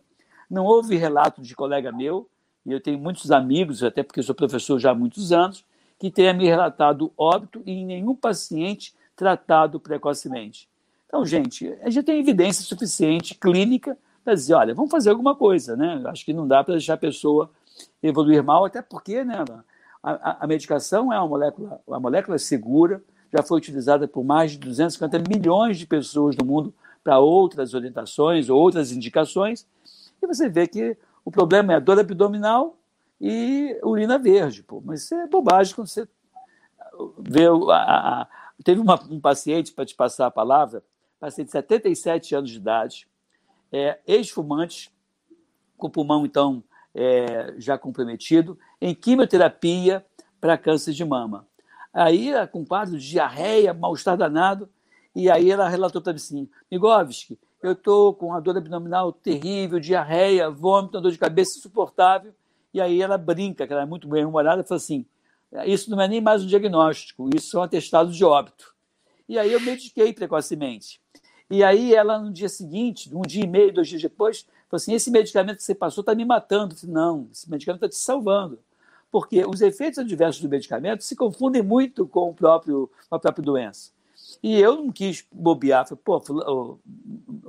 [0.50, 2.30] Não houve relato de colega meu,
[2.66, 5.66] e eu tenho muitos amigos, até porque sou professor já há muitos anos,
[6.00, 10.70] que tenha me relatado óbito em nenhum paciente tratado precocemente.
[11.08, 15.76] Então, gente, a gente tem evidência suficiente clínica para dizer, olha, vamos fazer alguma coisa,
[15.76, 16.02] né?
[16.06, 17.52] Acho que não dá para deixar a pessoa
[18.02, 19.44] evoluir mal, até porque, né,
[20.02, 24.60] a, a, medicação é uma molécula, uma molécula segura, já foi utilizada por mais de
[24.60, 29.66] 250 milhões de pessoas no mundo para outras orientações, outras indicações,
[30.22, 32.78] e você vê que o problema é a dor abdominal
[33.20, 34.64] e urina verde.
[34.64, 34.82] Pô.
[34.84, 36.08] Mas isso é bobagem quando você
[37.18, 37.48] vê.
[37.72, 38.28] A, a,
[38.64, 40.84] teve uma, um paciente, para te passar a palavra,
[41.20, 43.08] paciente de 77 anos de idade,
[43.74, 44.94] é, ex-fumante,
[45.76, 50.06] com o pulmão, então, é, já comprometido, em quimioterapia
[50.40, 51.48] para câncer de mama.
[51.92, 54.70] Aí, com quadro de diarreia, mal-estar danado,
[55.16, 59.80] e aí ela relatou para mim assim, Migovski, eu estou com uma dor abdominal terrível,
[59.80, 62.34] diarreia, vômito, dor de cabeça insuportável,
[62.74, 65.06] e aí ela brinca, que ela é muito bem-humorada, e fala assim,
[65.66, 68.74] isso não é nem mais um diagnóstico, isso é um atestado de óbito.
[69.28, 71.00] E aí eu mediquei precocemente.
[71.54, 74.94] E aí ela, no dia seguinte, um dia e meio, dois dias depois, Falou assim:
[74.94, 76.76] esse medicamento que você passou está me matando.
[76.76, 78.58] Falei, não, esse medicamento está te salvando.
[79.12, 83.46] Porque os efeitos adversos do medicamento se confundem muito com, o próprio, com a própria
[83.46, 83.92] doença.
[84.42, 85.88] E eu não quis bobear.
[85.88, 86.20] Falei, pô,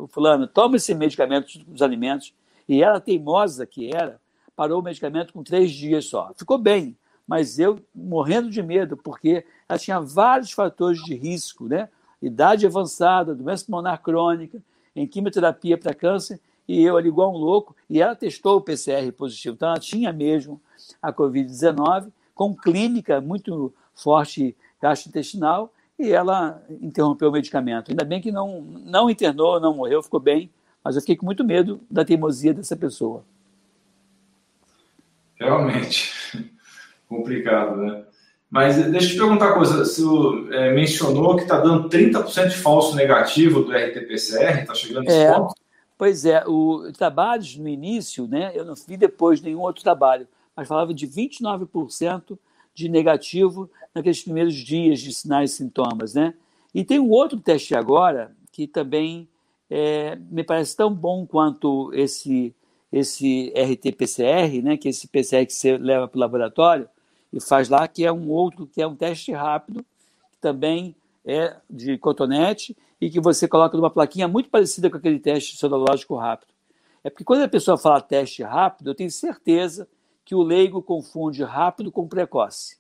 [0.08, 2.34] fulano, toma esse medicamento dos alimentos.
[2.68, 4.20] E ela, teimosa que era,
[4.54, 6.30] parou o medicamento com três dias só.
[6.36, 6.94] Ficou bem,
[7.26, 11.88] mas eu morrendo de medo, porque ela tinha vários fatores de risco, né?
[12.26, 14.58] Idade avançada, doença pulmonar crônica,
[14.96, 19.12] em quimioterapia para câncer, e eu ali igual um louco, e ela testou o PCR
[19.12, 20.60] positivo, então ela tinha mesmo
[21.02, 27.90] a Covid-19, com clínica muito forte gastrointestinal, e ela interrompeu o medicamento.
[27.90, 30.50] Ainda bem que não, não internou, não morreu, ficou bem,
[30.82, 33.22] mas eu fiquei com muito medo da teimosia dessa pessoa.
[35.36, 36.12] Realmente,
[37.06, 38.04] complicado, né?
[38.50, 40.02] Mas deixa eu te perguntar uma coisa, você
[40.52, 45.32] é, mencionou que está dando 30% de falso negativo do RT-PCR, está chegando nesse é,
[45.32, 45.54] ponto?
[45.98, 50.68] Pois é, o trabalhos no início, né, eu não vi depois nenhum outro trabalho, mas
[50.68, 52.38] falava de 29%
[52.74, 56.14] de negativo naqueles primeiros dias de sinais e sintomas.
[56.14, 56.34] Né?
[56.74, 59.28] E tem um outro teste agora que também
[59.70, 62.54] é, me parece tão bom quanto esse,
[62.92, 66.88] esse RT-PCR, né, que é esse PCR que você leva para o laboratório
[67.34, 69.84] e faz lá, que é um outro, que é um teste rápido,
[70.30, 70.94] que também
[71.26, 76.14] é de cotonete e que você coloca numa plaquinha muito parecida com aquele teste sorológico
[76.14, 76.54] rápido.
[77.02, 79.88] É porque quando a pessoa fala teste rápido, eu tenho certeza
[80.24, 82.78] que o leigo confunde rápido com precoce.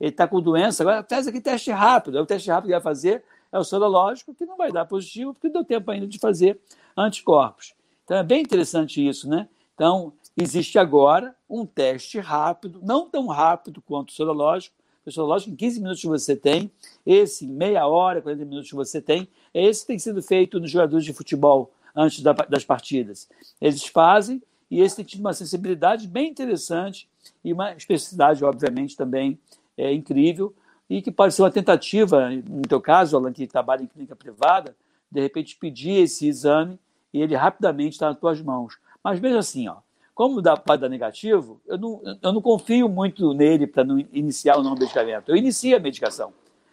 [0.00, 2.16] Ele está com doença, agora faz aqui teste rápido.
[2.16, 5.32] Aí o teste rápido que vai fazer é o sorológico, que não vai dar positivo,
[5.32, 6.58] porque deu tempo ainda de fazer
[6.96, 7.72] anticorpos.
[8.04, 9.48] Então é bem interessante isso, né?
[9.74, 15.64] Então, existe agora um teste rápido, não tão rápido quanto o sorológico, pessoa, lógico que
[15.64, 16.70] em 15 minutos você tem,
[17.04, 21.72] esse meia hora, 40 minutos você tem, esse tem sido feito nos jogadores de futebol
[21.94, 23.28] antes da, das partidas.
[23.60, 27.08] Eles fazem e esse tem tido uma sensibilidade bem interessante
[27.44, 29.38] e uma especificidade, obviamente, também
[29.76, 30.54] é, incrível
[30.88, 34.76] e que pode ser uma tentativa, no teu caso, Alan, que trabalha em clínica privada,
[35.10, 36.78] de repente pedir esse exame
[37.12, 38.78] e ele rapidamente está nas tuas mãos.
[39.02, 39.76] Mas mesmo assim, ó,
[40.14, 44.58] como dá, pode dar negativo, eu não, eu não confio muito nele para não iniciar
[44.58, 45.30] o não medicamento.
[45.30, 46.32] Eu inicio a medicação.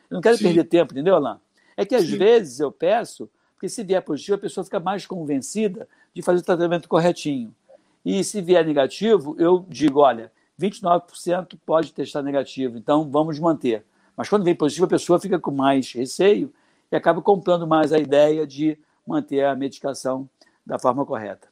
[0.10, 0.45] Eu não quero Sim.
[0.45, 1.38] perder tempo, entendeu, Alain?
[1.78, 2.17] É que às Sim.
[2.17, 6.45] vezes eu peço, porque se vier positivo, a pessoa fica mais convencida de fazer o
[6.45, 7.56] tratamento corretinho.
[8.04, 13.86] E se vier negativo, eu digo, olha, 29% pode testar negativo, então vamos manter.
[14.17, 16.54] Mas quando vem positivo, a pessoa fica com mais receio
[16.91, 20.30] e acaba comprando mais a ideia de manter a medicação
[20.65, 21.47] da forma correta.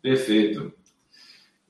[0.00, 0.72] Perfeito.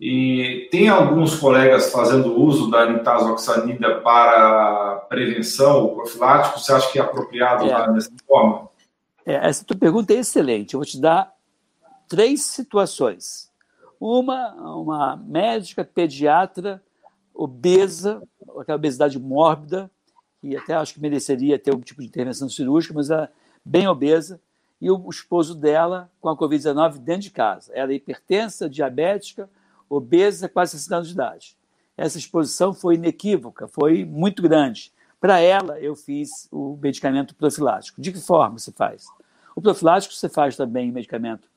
[0.05, 6.59] E tem alguns colegas fazendo uso da nitazoxanida para prevenção ou profilático?
[6.59, 7.93] Você acha que é apropriado é.
[7.93, 8.69] dessa forma?
[9.25, 10.75] É, essa tua pergunta é excelente.
[10.75, 11.33] Eu vou te dar
[12.09, 13.49] três situações.
[14.01, 16.83] Uma, uma médica pediatra
[17.33, 18.21] obesa,
[18.59, 19.88] aquela obesidade mórbida,
[20.43, 23.31] e até acho que mereceria ter algum tipo de intervenção cirúrgica, mas ela
[23.65, 24.41] bem obesa,
[24.81, 27.71] e o esposo dela com a Covid-19 dentro de casa.
[27.73, 29.49] Ela é hipertensa, diabética,
[29.97, 31.57] obesa, quase 60 anos de idade.
[31.97, 34.93] Essa exposição foi inequívoca, foi muito grande.
[35.21, 38.01] Para ela, eu fiz o medicamento profilático.
[38.01, 39.07] De que forma se faz?
[39.55, 41.49] O profilático você faz também medicamento.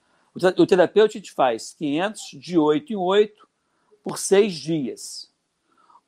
[0.58, 3.48] O terapeuta te faz 500 de 8 em 8
[4.04, 5.32] por 6 dias.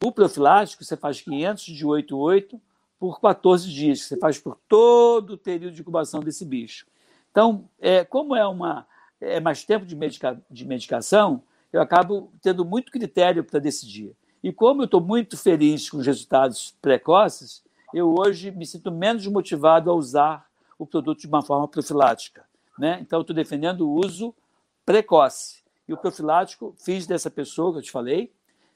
[0.03, 2.61] O profilático você faz 500 de 8 em 8
[2.99, 6.85] por 14 dias, você faz por todo o período de incubação desse bicho.
[7.31, 8.87] Então, é, como é, uma,
[9.21, 14.15] é mais tempo de, medica, de medicação, eu acabo tendo muito critério para decidir.
[14.43, 19.25] E como eu estou muito feliz com os resultados precoces, eu hoje me sinto menos
[19.27, 22.45] motivado a usar o produto de uma forma profilática.
[22.77, 22.99] Né?
[23.01, 24.33] Então, estou defendendo o uso
[24.85, 25.63] precoce.
[25.87, 28.31] E o profilático fiz dessa pessoa que eu te falei,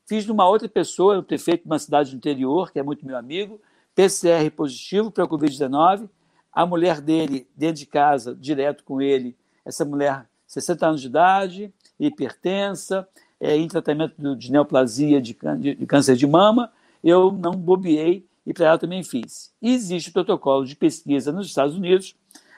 [0.06, 3.06] fiz de uma outra pessoa, eu ter feito numa cidade do interior, que é muito
[3.06, 3.62] meu amigo,
[3.94, 6.10] PCR positivo para a Covid-19.
[6.52, 11.74] A mulher dele, dentro de casa, direto com ele, essa mulher, 60 anos de idade,
[11.98, 13.08] hipertensa,
[13.40, 18.68] é, em tratamento de neoplasia de, de câncer de mama, eu não bobiei e para
[18.68, 19.54] ela também fiz.
[19.62, 22.16] Existe o protocolo de pesquisa nos Estados Unidos,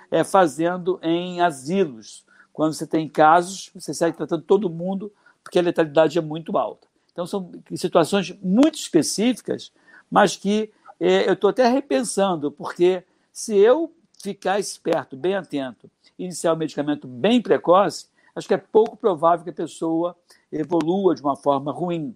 [0.10, 2.26] é, fazendo em asilos.
[2.52, 6.88] Quando você tem casos, você segue tratando todo mundo, porque a letalidade é muito alta.
[7.12, 9.72] Então, são situações muito específicas,
[10.10, 16.54] mas que é, eu estou até repensando, porque se eu ficar esperto, bem atento, iniciar
[16.54, 20.16] o medicamento bem precoce, acho que é pouco provável que a pessoa
[20.52, 22.16] evolua de uma forma ruim.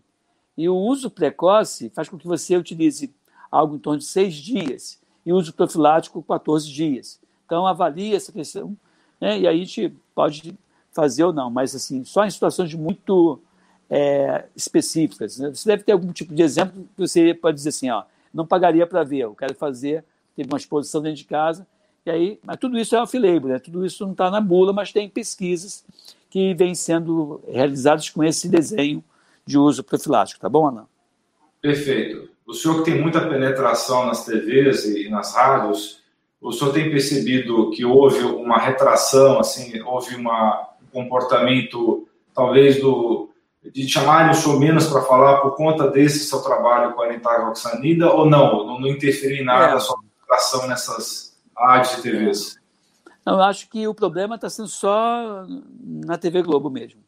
[0.57, 3.13] E o uso precoce faz com que você utilize
[3.51, 7.19] algo em torno de seis dias e uso profilático 14 dias.
[7.45, 8.75] Então, avalie essa questão
[9.19, 10.57] né, e aí a gente pode
[10.91, 13.39] fazer ou não, mas assim, só em situações muito
[13.89, 15.37] é, específicas.
[15.37, 15.49] Né?
[15.49, 18.85] Você deve ter algum tipo de exemplo que você pode dizer assim, ó, não pagaria
[18.85, 20.03] para ver, eu quero fazer,
[20.35, 21.67] teve uma exposição dentro de casa,
[22.07, 23.59] e aí, mas tudo isso é off-label, né?
[23.59, 25.83] tudo isso não está na bula, mas tem pesquisas
[26.29, 29.03] que vêm sendo realizadas com esse desenho
[29.45, 30.85] de uso profilático, tá bom, Ana?
[31.61, 32.29] Perfeito.
[32.45, 36.01] O senhor que tem muita penetração nas TVs e nas rádios,
[36.39, 43.29] o senhor tem percebido que houve uma retração, assim, houve uma, um comportamento, talvez, do,
[43.61, 48.13] de chamarem o senhor menos para falar por conta desse seu trabalho com a Anitaroxanida
[48.13, 48.65] ou não?
[48.65, 49.73] Não, não interferiu em nada é.
[49.73, 52.59] a sua atração nessas rádios e TVs?
[53.25, 55.45] Não, eu acho que o problema está sendo só
[55.79, 57.01] na TV Globo mesmo.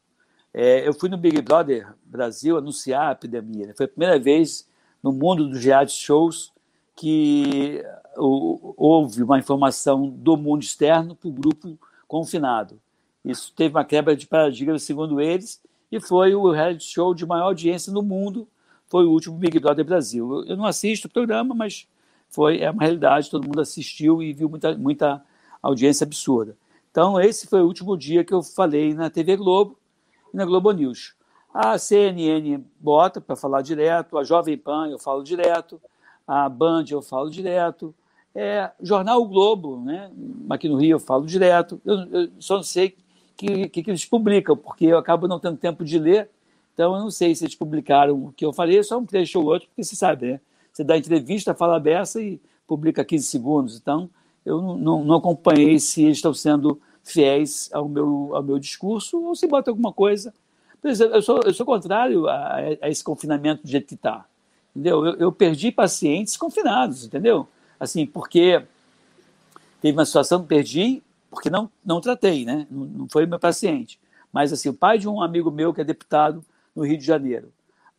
[0.54, 3.68] É, eu fui no Big Brother Brasil anunciar a epidemia.
[3.68, 3.74] Né?
[3.76, 4.68] Foi a primeira vez
[5.02, 6.52] no mundo dos reality shows
[6.96, 7.82] que
[8.18, 12.82] houve uma informação do mundo externo para o grupo confinado.
[13.24, 17.46] Isso teve uma quebra de paradigma, segundo eles, e foi o reality show de maior
[17.46, 18.48] audiência no mundo,
[18.88, 20.44] foi o último Big Brother Brasil.
[20.46, 21.88] Eu não assisto o programa, mas
[22.30, 25.24] foi é uma realidade, todo mundo assistiu e viu muita, muita
[25.62, 26.56] audiência absurda.
[26.92, 29.78] Então, esse foi o último dia que eu falei na TV Globo
[30.34, 31.14] e na Globo News.
[31.54, 35.82] A CNN bota para falar direto, a Jovem Pan eu falo direto,
[36.28, 37.94] a Band eu falo direto,
[38.36, 40.12] é, Jornal o Globo, né?
[40.50, 42.96] aqui no Rio eu falo direto, eu, eu só não sei
[43.36, 46.30] que, que, que, eles publicam, porque eu acabo não tendo tempo de ler,
[46.74, 49.46] então eu não sei se eles publicaram o que eu falei, só um trecho ou
[49.46, 50.42] outro, porque você sabe, né?
[50.80, 54.10] Você dá entrevista, fala beça e publica 15 segundos, então
[54.46, 59.36] eu não, não, acompanhei se eles estão sendo fiéis ao meu, ao meu discurso ou
[59.36, 60.34] se bota alguma coisa.
[60.82, 64.24] Eu sou, eu sou contrário a, a esse confinamento do jeito que está.
[64.74, 65.06] entendeu?
[65.06, 67.46] Eu, eu perdi pacientes confinados, entendeu?
[67.78, 68.64] Assim, porque
[69.82, 72.66] teve uma situação que perdi porque não, não tratei, né?
[72.72, 74.00] Não, não foi meu paciente.
[74.32, 76.42] Mas, assim, o pai de um amigo meu que é deputado
[76.74, 77.52] no Rio de Janeiro,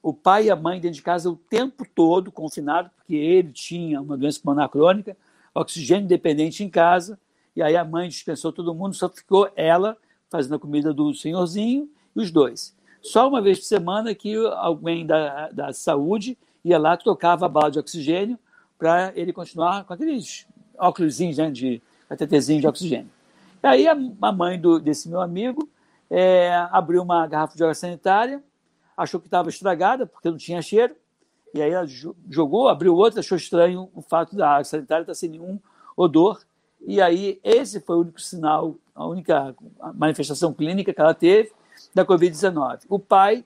[0.03, 4.01] o pai e a mãe dentro de casa o tempo todo confinado, porque ele tinha
[4.01, 5.17] uma doença pulmonar crônica,
[5.55, 7.19] oxigênio dependente em casa,
[7.55, 9.97] e aí a mãe dispensou todo mundo, só ficou ela
[10.31, 12.75] fazendo a comida do senhorzinho e os dois.
[13.03, 17.71] Só uma vez por semana que alguém da, da saúde ia lá, trocava a bala
[17.71, 18.39] de oxigênio
[18.79, 20.47] para ele continuar com aqueles
[20.79, 23.11] óculos né, de catetezinho de oxigênio.
[23.63, 25.69] E aí a, a mãe do, desse meu amigo
[26.11, 28.43] é, abriu uma garrafa de água sanitária,
[29.03, 30.95] achou que estava estragada, porque não tinha cheiro,
[31.55, 31.87] e aí ela
[32.29, 35.59] jogou, abriu outra, achou estranho o fato da água sanitária estar sem nenhum
[35.97, 36.43] odor,
[36.83, 39.57] e aí esse foi o único sinal, a única
[39.95, 41.51] manifestação clínica que ela teve
[41.95, 42.83] da Covid-19.
[42.89, 43.45] O pai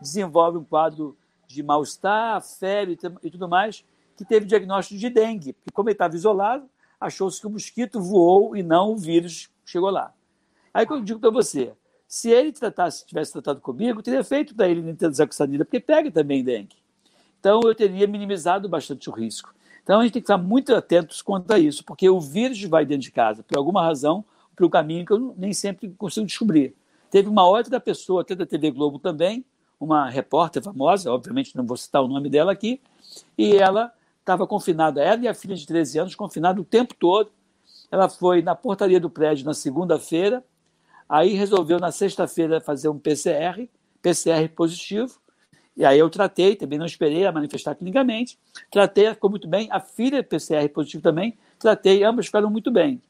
[0.00, 3.84] desenvolve um quadro de mal-estar, febre e tudo mais,
[4.16, 6.68] que teve diagnóstico de dengue, porque como ele estava isolado,
[7.00, 10.12] achou-se que o mosquito voou e não o vírus chegou lá.
[10.74, 11.72] Aí que eu digo para você,
[12.10, 16.74] se ele tratasse, tivesse tratado comigo, teria feito para ele nitazoxanida, porque pega também dengue.
[17.38, 19.54] Então eu teria minimizado bastante o risco.
[19.84, 22.84] Então a gente tem que estar muito atentos quanto a isso, porque o vírus vai
[22.84, 24.24] dentro de casa, por alguma razão,
[24.56, 26.74] por um caminho que eu nem sempre consigo descobrir.
[27.12, 29.44] Teve uma outra pessoa, até da TV Globo também,
[29.78, 32.80] uma repórter famosa, obviamente não vou citar o nome dela aqui,
[33.38, 37.30] e ela estava confinada, ela e a filha de 13 anos, confinada o tempo todo.
[37.88, 40.44] Ela foi na portaria do prédio na segunda-feira,
[41.10, 43.68] aí resolveu na sexta-feira fazer um PCR,
[44.00, 45.18] PCR positivo,
[45.76, 48.38] e aí eu tratei, também não esperei a manifestar clinicamente,
[48.70, 53.02] tratei, ficou muito bem, a filha PCR positivo também, tratei, ambas ficaram muito bem.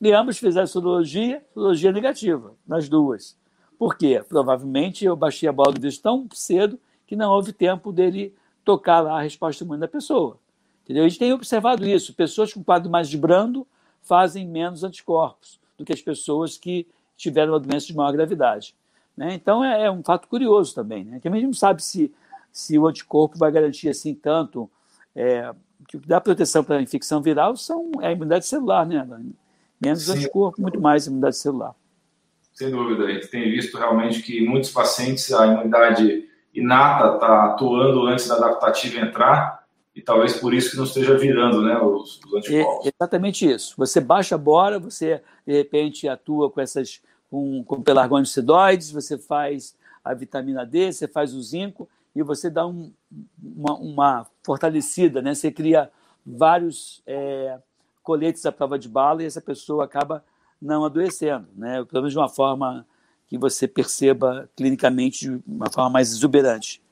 [0.00, 3.38] E ambas fizeram sorologia, sorologia negativa, nas duas.
[3.78, 4.20] Por quê?
[4.28, 9.00] Provavelmente eu baixei a bola do vírus tão cedo que não houve tempo dele tocar
[9.00, 10.36] lá a resposta imune da pessoa.
[10.82, 11.04] Entendeu?
[11.04, 12.12] A gente tem observado isso.
[12.12, 13.66] Pessoas com quadro mais brando
[14.02, 16.86] fazem menos anticorpos do que as pessoas que
[17.20, 18.74] tiveram uma doença de maior gravidade.
[19.16, 19.34] Né?
[19.34, 21.04] Então é, é, um fato curioso também.
[21.04, 21.20] Né?
[21.20, 22.12] Que a gente não sabe se,
[22.50, 24.70] se o anticorpo vai garantir assim tanto.
[25.14, 25.52] É,
[25.88, 29.06] que o que dá proteção para a infecção viral são, é a imunidade celular, né?
[29.80, 30.12] Menos Sim.
[30.12, 31.74] anticorpo, muito mais imunidade celular.
[32.52, 38.06] Sem dúvida, a gente tem visto realmente que muitos pacientes a imunidade inata está atuando
[38.06, 39.64] antes da adaptativa entrar
[39.94, 42.86] e talvez por isso que não esteja virando né, os, os anticorpos.
[42.86, 43.74] É exatamente isso.
[43.76, 49.76] Você baixa a bora, você de repente atua com essas com, com pelargonicidóides, você faz
[50.04, 52.92] a vitamina D, você faz o zinco e você dá um,
[53.40, 55.34] uma, uma, fortalecida, né?
[55.34, 55.90] Você cria
[56.26, 57.58] vários é,
[58.02, 60.24] coletes à prova de bala e essa pessoa acaba
[60.60, 61.84] não adoecendo, né?
[61.84, 62.84] Pelo menos de uma forma
[63.28, 66.82] que você perceba clinicamente de uma forma mais exuberante.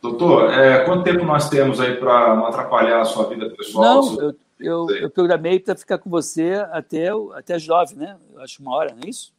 [0.00, 4.04] Doutor, é, quanto tempo nós temos aí para não atrapalhar a sua vida pessoal?
[4.04, 8.16] Não, eu, eu, eu programei para ficar com você até, até as nove, né?
[8.34, 9.32] Eu acho uma hora, não é isso?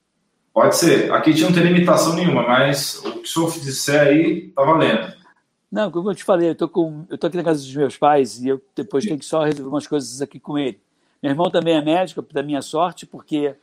[0.54, 1.12] Pode ser.
[1.12, 5.14] Aqui não tem limitação nenhuma, mas o que o senhor disser aí está valendo.
[5.72, 7.98] Não, como eu te falei, eu tô, com, eu tô aqui na casa dos meus
[7.98, 10.80] pais e eu depois tenho que só resolver umas coisas aqui com ele.
[11.22, 13.54] Meu irmão também é médico, da minha sorte, porque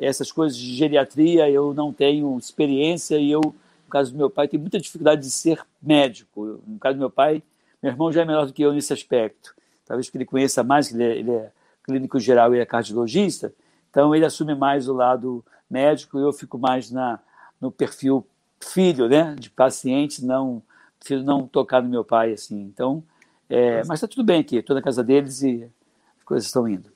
[0.00, 4.48] essas coisas de geriatria eu não tenho experiência e eu, no caso do meu pai,
[4.48, 6.60] tenho muita dificuldade de ser médico.
[6.66, 7.42] No caso do meu pai,
[7.82, 9.54] meu irmão já é melhor do que eu nesse aspecto.
[9.92, 11.50] Talvez que ele conheça mais, que ele é, ele é
[11.84, 13.52] clínico geral e é cardiologista,
[13.90, 17.18] então ele assume mais o lado médico e eu fico mais na,
[17.60, 18.26] no perfil
[18.58, 20.62] filho, né, de paciente, não
[21.04, 22.58] filho não tocar no meu pai assim.
[22.58, 23.04] Então,
[23.50, 25.70] é, mas está tudo bem aqui, estou na casa deles e
[26.16, 26.90] as coisas estão indo.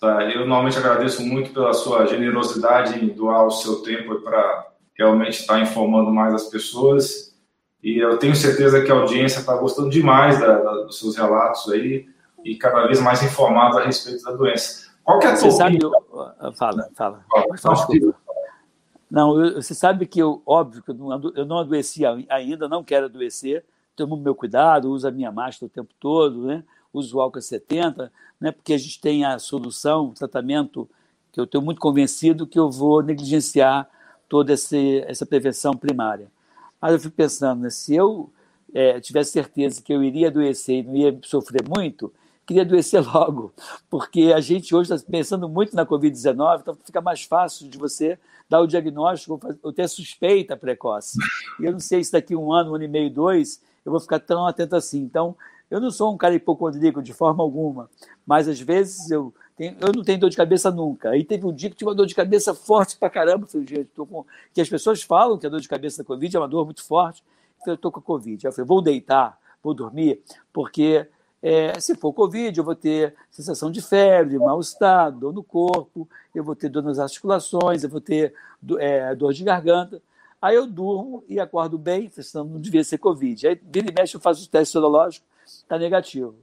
[0.00, 5.38] Tá, eu normalmente agradeço muito pela sua generosidade em doar o seu tempo para realmente
[5.38, 7.27] estar tá informando mais as pessoas.
[7.82, 11.70] E eu tenho certeza que a audiência está gostando demais da, da, dos seus relatos
[11.70, 12.08] aí
[12.44, 14.88] e cada vez mais informados a respeito da doença.
[15.04, 15.92] Qual que é a Você sabe, eu,
[16.54, 17.24] fala, fala.
[17.60, 17.86] fala
[19.10, 23.06] não, você sabe que eu, óbvio que eu não, eu não adoeci ainda, não quero
[23.06, 23.64] adoecer,
[23.96, 26.62] tomo meu cuidado, uso a minha máscara o tempo todo, né?
[26.92, 28.52] uso o álcool 70, né?
[28.52, 30.88] porque a gente tem a solução, o tratamento,
[31.32, 33.88] que eu estou muito convencido que eu vou negligenciar
[34.28, 36.30] toda esse, essa prevenção primária.
[36.80, 37.70] Mas eu fico pensando, né?
[37.70, 38.30] se eu
[38.72, 42.12] é, tivesse certeza que eu iria adoecer e não ia sofrer muito,
[42.46, 43.52] queria adoecer logo,
[43.90, 48.18] porque a gente hoje está pensando muito na Covid-19, então fica mais fácil de você
[48.48, 51.18] dar o diagnóstico ou ter suspeita precoce.
[51.60, 54.00] E eu não sei se daqui um ano, um ano e meio, dois, eu vou
[54.00, 55.00] ficar tão atento assim.
[55.00, 55.36] Então,
[55.70, 57.90] eu não sou um cara hipocondríaco de forma alguma,
[58.26, 61.10] mas às vezes eu, tenho, eu não tenho dor de cabeça nunca.
[61.10, 63.46] Aí teve um dia que tive uma dor de cabeça forte pra caramba.
[63.46, 64.24] Falei, gente, com...
[64.54, 66.82] que as pessoas falam que a dor de cabeça da Covid é uma dor muito
[66.84, 67.22] forte.
[67.66, 68.46] Eu estou com Covid.
[68.46, 71.06] Eu falei, vou deitar, vou dormir, porque
[71.42, 76.44] é, se for Covid, eu vou ter sensação de febre, mal-estar, dor no corpo, eu
[76.44, 78.32] vou ter dor nas articulações, eu vou ter
[78.78, 80.00] é, dor de garganta.
[80.40, 83.48] Aí eu durmo e acordo bem, senão não devia ser Covid.
[83.48, 86.36] Aí, vira e mexe, eu faço o teste sorológico, está negativo.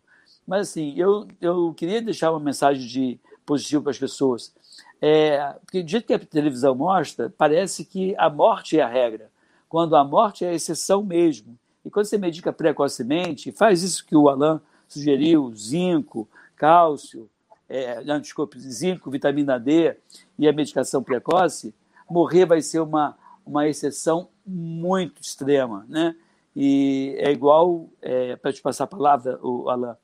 [0.48, 4.54] Mas, assim, eu, eu queria deixar uma mensagem de positivo para as pessoas.
[5.02, 9.30] É, porque do jeito que a televisão mostra, parece que a morte é a regra,
[9.68, 11.58] quando a morte é a exceção mesmo.
[11.84, 17.30] E quando você medica precocemente, faz isso que o Alain sugeriu, zinco, cálcio,
[17.68, 19.96] é, desculpe, zinco, vitamina D
[20.38, 21.74] e a medicação precoce,
[22.10, 26.16] morrer vai ser uma, uma exceção muito extrema, né?
[26.56, 29.96] E é igual, é, para te passar a palavra, o Alain,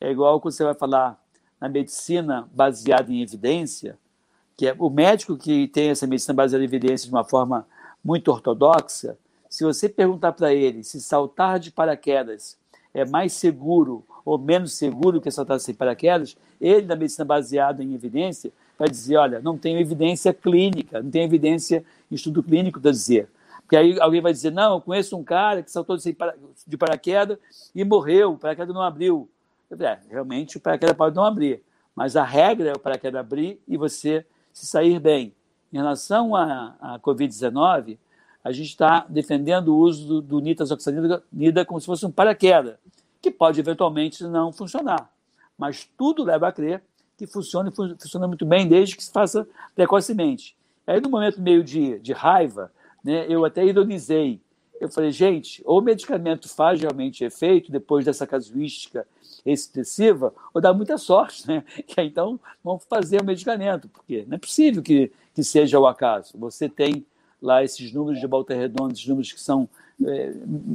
[0.00, 1.20] é igual quando você vai falar
[1.60, 3.98] na medicina baseada em evidência,
[4.56, 7.66] que é o médico que tem essa medicina baseada em evidência de uma forma
[8.02, 9.16] muito ortodoxa,
[9.48, 12.58] se você perguntar para ele se saltar de paraquedas
[12.94, 17.94] é mais seguro ou menos seguro que saltar sem paraquedas, ele, da medicina baseada em
[17.94, 23.28] evidência, vai dizer: olha, não tem evidência clínica, não tem evidência estudo clínico para dizer.
[23.62, 27.38] Porque aí alguém vai dizer: não, eu conheço um cara que saltou de paraquedas
[27.74, 29.28] e morreu, o paraquedas não abriu.
[29.78, 31.62] É, realmente o paraquedas pode não abrir,
[31.94, 35.34] mas a regra é o paraquedas abrir e você se sair bem.
[35.72, 37.96] Em relação à, à Covid-19,
[38.42, 42.76] a gente está defendendo o uso do, do nitazoxanida como se fosse um paraquedas,
[43.20, 45.10] que pode eventualmente não funcionar.
[45.56, 46.82] Mas tudo leva a crer
[47.16, 50.56] que funciona e funciona muito bem desde que se faça precocemente.
[50.86, 52.72] Aí, no momento meio de, de raiva,
[53.04, 54.40] né, eu até ironizei.
[54.80, 59.06] Eu falei, gente, ou o medicamento faz realmente efeito depois dessa casuística
[59.44, 61.64] expressiva, ou dá muita sorte, né?
[61.86, 66.36] Que então vamos fazer o medicamento, porque não é possível que, que seja o acaso.
[66.38, 67.06] Você tem
[67.40, 69.68] lá esses números de volta redonda, esses números que são,
[70.04, 70.32] é,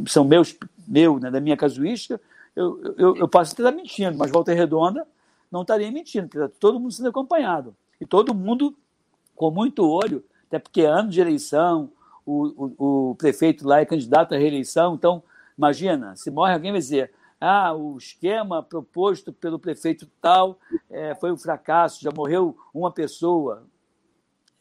[0.07, 0.55] são meus,
[0.87, 2.19] meu, né, da minha casuística,
[2.55, 5.05] eu, eu, eu posso estar mentindo, mas volta redonda
[5.51, 7.75] não estaria mentindo, porque está todo mundo sendo acompanhado.
[7.99, 8.75] E todo mundo
[9.35, 11.89] com muito olho, até porque é ano de eleição,
[12.25, 15.21] o, o, o prefeito lá é candidato à reeleição, então,
[15.57, 20.57] imagina, se morre alguém vai dizer, ah, o esquema proposto pelo prefeito tal
[20.89, 23.63] é, foi um fracasso, já morreu uma pessoa.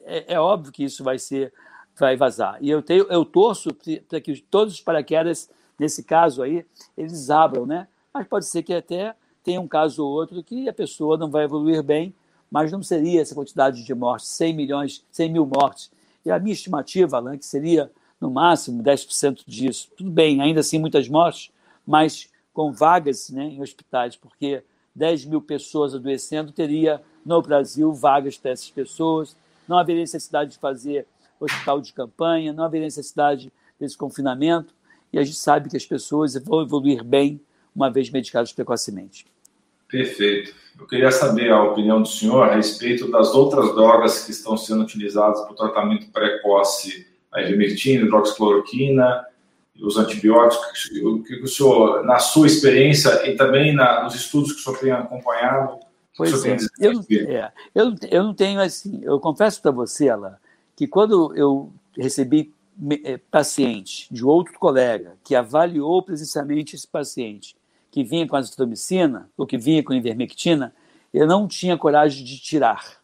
[0.00, 1.52] É, é, óbvio que isso vai ser,
[1.96, 2.58] vai vazar.
[2.60, 3.70] E eu tenho, eu torço
[4.08, 6.66] para que todos os paraquedas, nesse caso aí,
[6.96, 7.88] eles abram, né?
[8.12, 11.44] Mas pode ser que até tem um caso ou outro que a pessoa não vai
[11.44, 12.14] evoluir bem,
[12.50, 15.90] mas não seria essa quantidade de mortes, 100 milhões, 100 mil mortes.
[16.24, 19.90] E a minha estimativa, Alan, que seria no máximo 10% disso.
[19.96, 21.50] Tudo bem, ainda assim muitas mortes,
[21.86, 24.62] mas com vagas né, em hospitais, porque
[24.94, 29.36] 10 mil pessoas adoecendo teria no Brasil vagas para essas pessoas,
[29.68, 31.06] não haveria necessidade de fazer
[31.40, 34.72] hospital de campanha, não haveria necessidade desse confinamento,
[35.12, 37.40] e a gente sabe que as pessoas vão evoluir bem
[37.74, 39.26] uma vez medicadas precocemente.
[39.88, 40.54] Perfeito.
[40.78, 44.82] Eu queria saber a opinião do senhor a respeito das outras drogas que estão sendo
[44.82, 49.24] utilizadas para o tratamento precoce, a ivermectina, hidroxicloroquina,
[49.80, 50.90] os antibióticos.
[51.02, 54.78] O que o senhor, na sua experiência e também na, nos estudos que o senhor
[54.78, 55.78] tem acompanhado,
[56.16, 56.56] Pois é.
[56.78, 57.52] Eu, é.
[57.74, 60.34] Eu, eu não tenho assim, eu confesso para você, Alain,
[60.76, 62.52] que quando eu recebi
[63.04, 67.56] é, paciente de outro colega que avaliou precisamente esse paciente
[67.90, 70.74] que vinha com azitromicina ou que vinha com ivermectina,
[71.12, 73.00] eu não tinha coragem de tirar.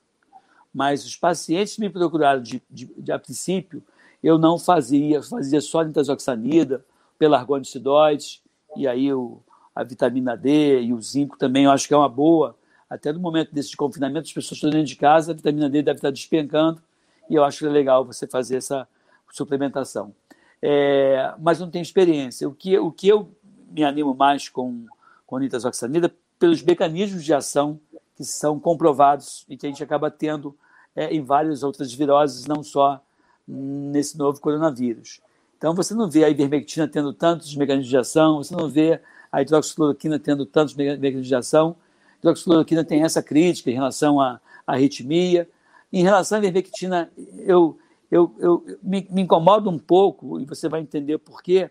[0.72, 3.82] Mas os pacientes me procuraram de, de, de a princípio,
[4.22, 6.84] eu não fazia, fazia só nitazoxanida,
[7.18, 8.42] pelargonicidóides,
[8.76, 9.40] e aí o,
[9.74, 12.56] a vitamina D e o zinco também, eu acho que é uma boa.
[12.88, 15.98] Até no momento desse confinamento, as pessoas estão dentro de casa, a vitamina D deve
[15.98, 16.82] estar despencando,
[17.28, 18.86] e eu acho que é legal você fazer essa
[19.32, 20.12] suplementação.
[20.62, 22.48] É, mas não tenho experiência.
[22.48, 23.30] O que, o que eu
[23.70, 24.86] me animo mais com,
[25.26, 27.80] com nitazoxanida pelos mecanismos de ação
[28.16, 30.56] que são comprovados e que a gente acaba tendo
[30.94, 33.02] é, em várias outras viroses, não só
[33.50, 35.20] nesse novo coronavírus.
[35.56, 39.42] Então, você não vê a ivermectina tendo tantos mecanismos de ação, você não vê a
[39.42, 41.76] hidroxicloroquina tendo tantos mecanismos de ação.
[42.14, 45.48] A hidroxicloroquina tem essa crítica em relação à arritmia.
[45.92, 47.78] Em relação à ivermectina, eu,
[48.10, 51.70] eu, eu me, me incomodo um pouco, e você vai entender por quê,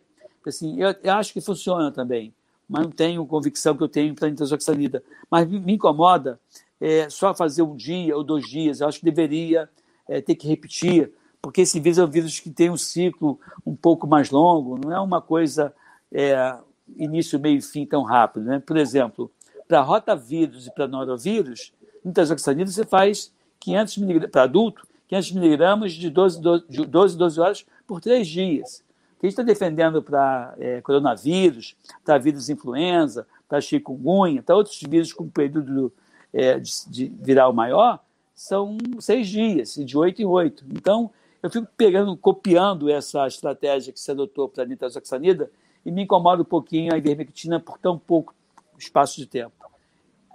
[0.49, 2.33] Assim, eu, eu, acho que funciona também,
[2.67, 5.03] mas não tenho convicção que eu tenho para a nitazoxanida.
[5.29, 6.39] Mas me, me incomoda
[6.79, 8.79] é, só fazer um dia ou dois dias.
[8.79, 9.69] Eu acho que deveria
[10.07, 11.11] é, ter que repetir,
[11.41, 14.91] porque esse vírus é um vírus que tem um ciclo um pouco mais longo, não
[14.91, 15.73] é uma coisa
[16.11, 16.57] é,
[16.97, 18.45] início, meio e fim tão rápido.
[18.45, 18.59] Né?
[18.59, 19.31] Por exemplo,
[19.67, 21.73] para rotavírus e para norovírus,
[22.03, 27.65] nitazoxanida você faz 500 miligramas, para adulto, 500 miligramas de 12, 12, 12, 12 horas
[27.87, 28.83] por três dias.
[29.19, 34.81] que a gente está defendendo para é, coronavírus, para vírus influenza, para chikungunya, para outros
[34.81, 35.91] vírus com período
[36.33, 37.99] é, de, de viral maior,
[38.35, 40.63] são seis dias, de oito em oito.
[40.71, 41.11] Então,
[41.41, 45.49] eu fico pegando, copiando essa estratégia que se adotou para a nitazoxanida
[45.85, 48.33] e me incomoda um pouquinho a ivermectina por tão pouco
[48.77, 49.53] espaço de tempo.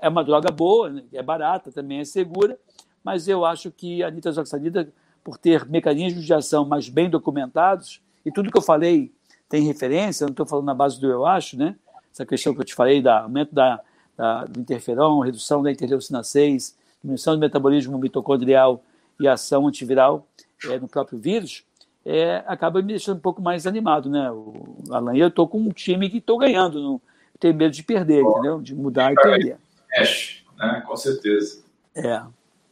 [0.00, 1.05] É uma droga boa, né?
[1.12, 2.59] é barata, também é segura,
[3.02, 4.90] mas eu acho que a nitazoxanida,
[5.22, 9.12] por ter mecanismos de ação mais bem documentados, e tudo que eu falei
[9.48, 11.76] tem referência, não estou falando na base do eu acho, né?
[12.11, 13.80] Essa questão que eu te falei, da aumento da,
[14.16, 18.82] da, do interferon, redução da interleucina 6, diminuição do metabolismo mitocondrial
[19.20, 20.26] e ação antiviral
[20.68, 21.64] é, no próprio vírus,
[22.05, 24.30] é, acaba me deixando um pouco mais animado, né?
[24.30, 27.00] O Alan, eu estou com um time que estou ganhando, não
[27.40, 28.61] tenho medo de perder, Bom, entendeu?
[28.61, 29.57] De mudar e perder.
[29.90, 30.82] Mexe, né?
[30.86, 31.62] Com certeza.
[31.94, 32.22] É.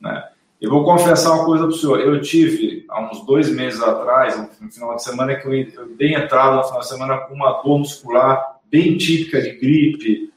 [0.00, 0.28] Né?
[0.60, 2.00] Eu vou confessar uma coisa para o senhor.
[2.00, 6.14] Eu tive, há uns dois meses atrás, no final de semana, que eu, eu dei
[6.14, 10.32] entrada no final de semana com uma dor muscular bem típica de gripe.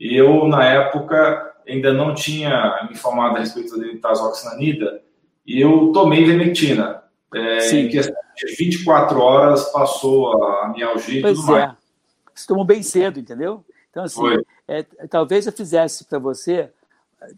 [0.00, 5.00] E eu, na época, ainda não tinha me informado a respeito da tazoxanida.
[5.48, 7.02] E eu tomei vermectina.
[7.34, 7.78] É, Sim.
[7.78, 11.66] Em questão de 24 horas passou a mialgia e pois tudo é.
[11.66, 11.78] mais.
[12.34, 13.64] Você tomou bem cedo, entendeu?
[13.90, 14.22] Então, assim,
[14.68, 16.70] é, talvez eu fizesse para você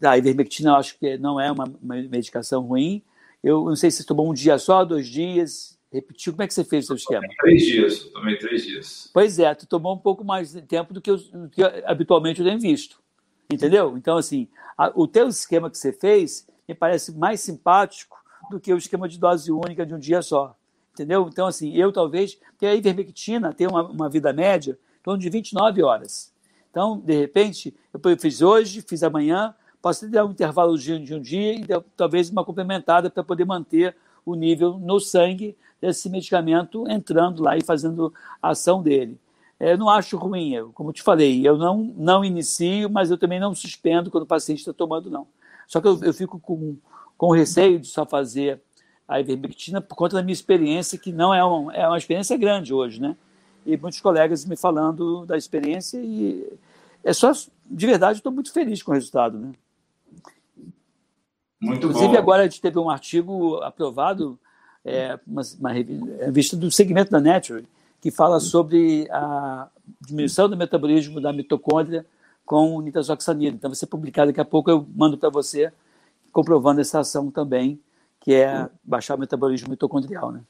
[0.03, 3.01] a ivermectina eu acho que não é uma, uma, medicação ruim.
[3.41, 6.33] Eu não sei se você tomou um dia só, dois dias, repetiu.
[6.33, 7.25] Como é que você fez o seu esquema?
[7.39, 9.09] Três dias, tomei três dias.
[9.13, 12.41] Pois é, tu tomou um pouco mais de tempo do que, eu, do que habitualmente
[12.41, 13.01] eu tenho visto.
[13.49, 13.97] Entendeu?
[13.97, 14.47] Então, assim,
[14.77, 18.17] a, o teu esquema que você fez me parece mais simpático
[18.49, 20.55] do que o esquema de dose única de um dia só.
[20.93, 21.27] Entendeu?
[21.31, 22.35] Então, assim, eu talvez.
[22.35, 26.33] Porque a ivermectina tem uma, uma vida média em torno de 29 horas.
[26.69, 31.55] Então, de repente, eu fiz hoje, fiz amanhã, posso dar um intervalo de um dia
[31.55, 31.65] e
[31.97, 33.95] talvez uma complementada para poder manter
[34.25, 39.19] o nível no sangue desse medicamento entrando lá e fazendo a ação dele.
[39.59, 43.39] Eu não acho ruim, eu, como te falei, eu não, não inicio, mas eu também
[43.39, 45.27] não suspendo quando o paciente está tomando, não.
[45.71, 46.75] Só que eu, eu fico com,
[47.17, 48.61] com receio de só fazer
[49.07, 52.73] a ivermectina por conta da minha experiência, que não é, um, é uma experiência grande
[52.73, 53.15] hoje, né?
[53.65, 56.45] E muitos colegas me falando da experiência e
[57.05, 59.53] é só, de verdade, estou muito feliz com o resultado, né?
[61.61, 62.19] Muito Inclusive, bom.
[62.19, 64.37] agora a gente teve um artigo aprovado,
[64.83, 67.65] é, uma, uma revista do segmento da Nature,
[68.01, 69.69] que fala sobre a
[70.01, 72.05] diminuição do metabolismo da mitocôndria
[72.45, 73.55] com nitazoxanida.
[73.55, 75.71] Então, vai ser publicado daqui a pouco, eu mando para você,
[76.31, 77.79] comprovando essa ação também,
[78.19, 80.31] que é baixar o metabolismo mitocondrial.
[80.31, 80.41] Né?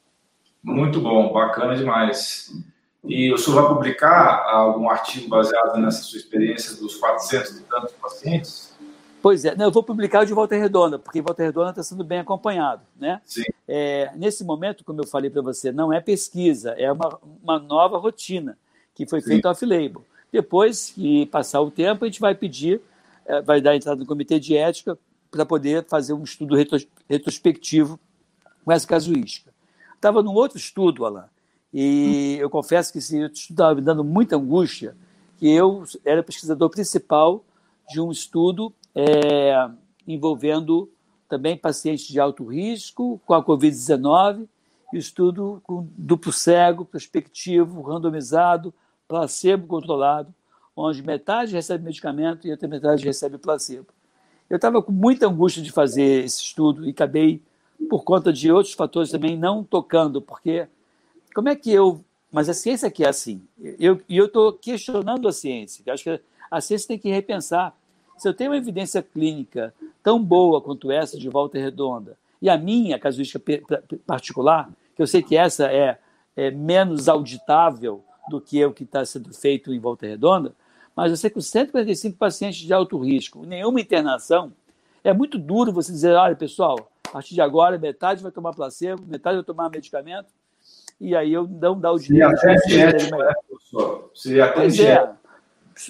[0.63, 2.51] Muito bom, bacana demais.
[3.03, 7.93] E o senhor vai publicar algum artigo baseado nessa sua experiência dos 400 e tantos
[7.93, 8.71] pacientes?
[9.21, 12.81] Pois é, eu vou publicar de Volta Redonda, porque Volta Redonda está sendo bem acompanhado.
[12.99, 13.21] Né?
[13.23, 13.43] Sim.
[13.67, 17.97] É, nesse momento, como eu falei para você, não é pesquisa, é uma, uma nova
[17.97, 18.57] rotina
[18.95, 20.03] que foi feita off-label.
[20.31, 22.81] Depois que passar o tempo, a gente vai pedir,
[23.25, 24.97] é, vai dar entrada no comitê de ética
[25.29, 26.55] para poder fazer um estudo
[27.09, 27.99] retrospectivo
[28.63, 29.53] com essa casuística.
[29.95, 31.25] Estava num outro estudo, Alain,
[31.73, 34.95] e eu confesso que esse estudo estava me dando muita angústia,
[35.37, 37.43] que eu era pesquisador principal
[37.89, 39.69] de um estudo é,
[40.07, 40.89] envolvendo
[41.27, 44.47] também pacientes de alto risco com a Covid-19,
[44.93, 48.73] estudo com duplo cego, prospectivo, randomizado,
[49.11, 50.33] placebo controlado,
[50.73, 53.87] onde metade recebe medicamento e outra metade recebe placebo.
[54.49, 57.41] Eu estava com muita angústia de fazer esse estudo e acabei,
[57.89, 60.65] por conta de outros fatores também, não tocando, porque
[61.35, 62.01] como é que eu.
[62.31, 63.41] Mas a ciência aqui é assim.
[63.59, 65.83] E eu estou questionando a ciência.
[65.91, 67.75] Acho que a ciência tem que repensar
[68.17, 72.57] se eu tenho uma evidência clínica tão boa quanto essa de Volta Redonda, e a
[72.57, 73.43] minha casuística
[74.05, 75.97] particular, que eu sei que essa é,
[76.33, 80.53] é menos auditável do que o que está sendo feito em Volta Redonda,
[80.95, 84.51] mas eu sei que os 145 pacientes de alto risco, nenhuma internação,
[85.03, 89.03] é muito duro você dizer, olha, pessoal, a partir de agora, metade vai tomar placebo,
[89.05, 90.27] metade vai tomar medicamento,
[90.99, 92.35] e aí eu não dá o dinheiro.
[92.37, 94.11] Seria até diético, né, professor?
[94.13, 95.13] Seria até pois é.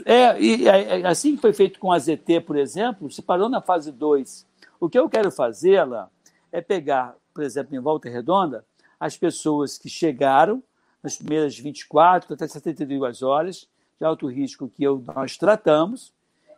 [0.06, 0.70] É, e
[1.06, 4.48] assim que foi feito com a ZT, por exemplo, se parou na fase 2.
[4.80, 6.10] O que eu quero fazer, lá
[6.52, 8.64] é pegar, por exemplo, em Volta Redonda,
[9.00, 10.64] as pessoas que chegaram
[11.04, 13.68] nas primeiras 24 até 72 horas
[14.00, 16.12] de alto risco que eu, nós tratamos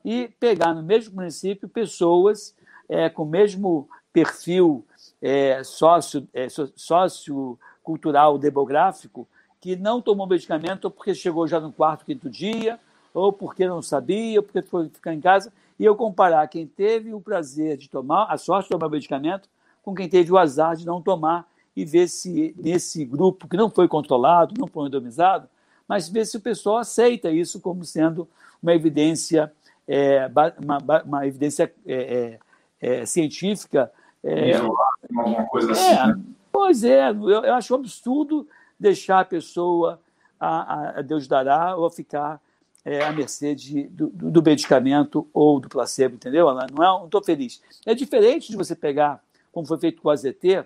[0.03, 2.55] e pegar no mesmo município pessoas
[2.89, 4.85] é, com o mesmo perfil
[5.21, 9.27] é, sócio, é, sociocultural, demográfico,
[9.61, 12.79] que não tomou medicamento porque chegou já no quarto, quinto dia,
[13.13, 17.13] ou porque não sabia, ou porque foi ficar em casa, e eu comparar quem teve
[17.13, 19.49] o prazer de tomar, a sorte de tomar medicamento,
[19.81, 23.69] com quem teve o azar de não tomar e ver se nesse grupo que não
[23.69, 25.47] foi controlado, não foi randomizado,
[25.87, 28.27] mas ver se o pessoal aceita isso como sendo
[28.61, 29.51] uma evidência,
[29.87, 32.39] é, uma, uma, evidência é,
[32.81, 33.91] é, é científica.
[34.23, 35.91] É, alguma coisa assim.
[35.91, 36.19] É, né?
[36.51, 38.47] Pois é, eu, eu, acho um absurdo
[38.79, 39.99] deixar a pessoa
[40.39, 42.39] a, a Deus dará ou ficar
[42.85, 46.47] é, à mercê de, do, do, medicamento ou do placebo, entendeu?
[46.71, 47.61] Não estou feliz.
[47.85, 49.21] É diferente de você pegar,
[49.51, 50.65] como foi feito com o AZT,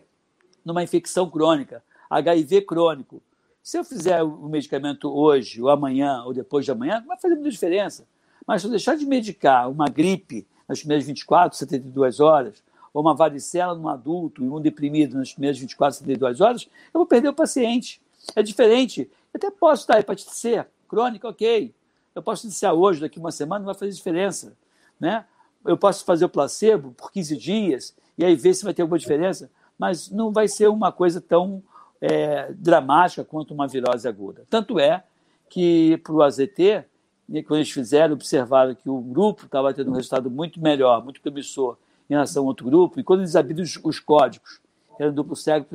[0.67, 3.23] numa infecção crônica, HIV crônico.
[3.63, 7.35] Se eu fizer o medicamento hoje, ou amanhã, ou depois de amanhã, não vai fazer
[7.35, 8.05] muita diferença.
[8.45, 12.61] Mas se eu deixar de medicar uma gripe nas primeiras 24, 72 horas,
[12.93, 16.63] ou uma varicela num adulto e um deprimido nas primeiras 24, 72 horas,
[16.93, 18.01] eu vou perder o paciente.
[18.35, 19.09] É diferente.
[19.33, 21.73] Eu até posso dar hepatite C crônica, ok.
[22.13, 24.53] Eu posso iniciar hoje, daqui uma semana, não vai fazer diferença.
[24.99, 25.23] Né?
[25.63, 28.99] Eu posso fazer o placebo por 15 dias e aí ver se vai ter alguma
[28.99, 31.61] diferença mas não vai ser uma coisa tão
[32.01, 34.43] é, dramática quanto uma virose aguda.
[34.49, 35.03] Tanto é
[35.49, 36.85] que para o AZT,
[37.27, 41.21] né, quando eles fizeram, observaram que o grupo estava tendo um resultado muito melhor, muito
[41.21, 41.77] promissor
[42.09, 44.59] em relação a outro grupo, e quando eles abriram os, os códigos,
[44.99, 45.65] era um duplo cego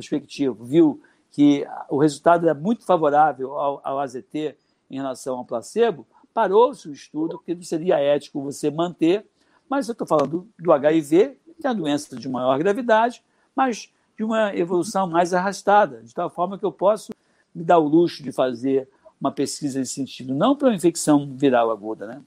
[0.61, 1.01] viu
[1.31, 4.55] que o resultado era muito favorável ao, ao AZT
[4.89, 9.25] em relação ao placebo, parou-se o estudo, porque não seria ético você manter,
[9.69, 13.23] mas eu estou falando do HIV, que é a doença de maior gravidade,
[13.55, 17.11] mas de uma evolução mais arrastada, de tal forma que eu posso
[17.53, 18.87] me dar o luxo de fazer
[19.19, 22.21] uma pesquisa nesse sentido, não para uma infecção viral aguda, né?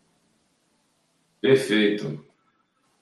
[1.40, 2.24] Perfeito.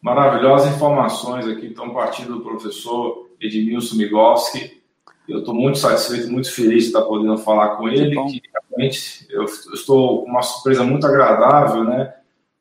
[0.00, 4.82] Maravilhosas informações aqui estão partindo do professor Edmilson Migovski.
[5.26, 8.10] Eu estou muito satisfeito, muito feliz de estar podendo falar com ele.
[8.10, 12.14] Que, realmente eu estou com uma surpresa muito agradável, né?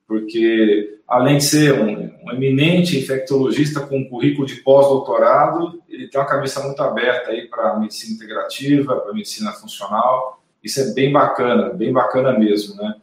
[0.08, 6.20] Porque além de ser um, um eminente infectologista com um currículo de pós-doutorado, ele tem
[6.20, 10.42] uma cabeça muito aberta aí para medicina integrativa, para medicina funcional.
[10.64, 12.96] Isso é bem bacana, bem bacana mesmo, né?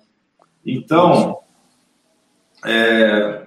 [0.64, 1.40] Então,
[2.64, 3.46] é...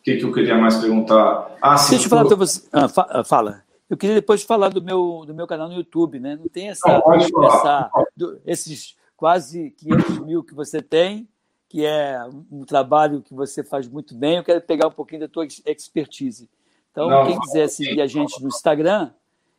[0.00, 1.56] o que, que eu queria mais perguntar?
[1.62, 2.68] Ah, sim, Deixa eu falar para você.
[2.72, 3.62] Ah, ah, fala.
[3.88, 6.36] Eu queria depois falar do meu, do meu canal no YouTube, né?
[6.36, 11.28] Não tem essa, Não, essa do, esses quase 500 mil que você tem,
[11.68, 12.18] que é
[12.50, 14.36] um trabalho que você faz muito bem.
[14.36, 16.48] Eu quero pegar um pouquinho da tua expertise.
[16.90, 19.10] Então, não, quem quiser seguir a gente no Instagram,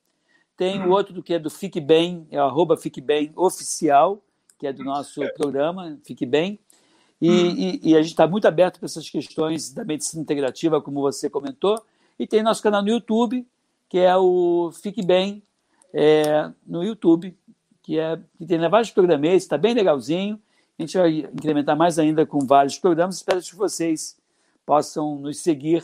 [0.56, 4.22] Tem o outro do que é do Fique Bem, é o arroba Fique Bem Oficial,
[4.58, 6.58] que é do nosso programa, Fique Bem.
[7.20, 7.54] E, hum.
[7.56, 11.28] e, e a gente está muito aberto para essas questões da medicina integrativa, como você
[11.28, 11.82] comentou,
[12.22, 13.44] e tem nosso canal no YouTube,
[13.88, 15.42] que é o Fique Bem
[15.92, 17.36] é, no YouTube,
[17.82, 20.40] que, é, que tem vários programas, está bem legalzinho.
[20.78, 23.16] A gente vai incrementar mais ainda com vários programas.
[23.16, 24.16] Espero que vocês
[24.64, 25.82] possam nos seguir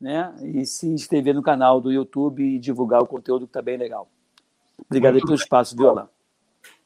[0.00, 3.76] né, e se inscrever no canal do YouTube e divulgar o conteúdo que está bem
[3.76, 4.08] legal.
[4.88, 6.10] Obrigado pelo espaço, Viola.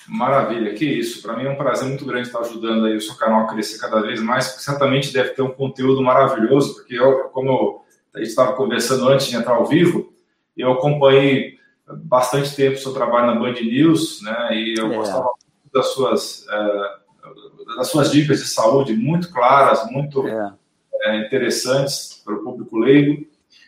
[0.08, 1.22] Maravilha, que isso.
[1.22, 3.78] Para mim é um prazer muito grande estar ajudando aí o seu canal a crescer
[3.78, 8.18] cada vez mais, porque certamente deve ter um conteúdo maravilhoso, porque eu, como eu a
[8.18, 10.12] gente estava conversando antes de entrar ao vivo,
[10.56, 14.48] eu acompanhei bastante tempo o seu trabalho na Band News, né?
[14.52, 14.96] E eu é.
[14.96, 20.52] gostava muito das suas, é, das suas dicas de saúde muito claras, muito é.
[21.02, 23.26] É, interessantes para o público leigo.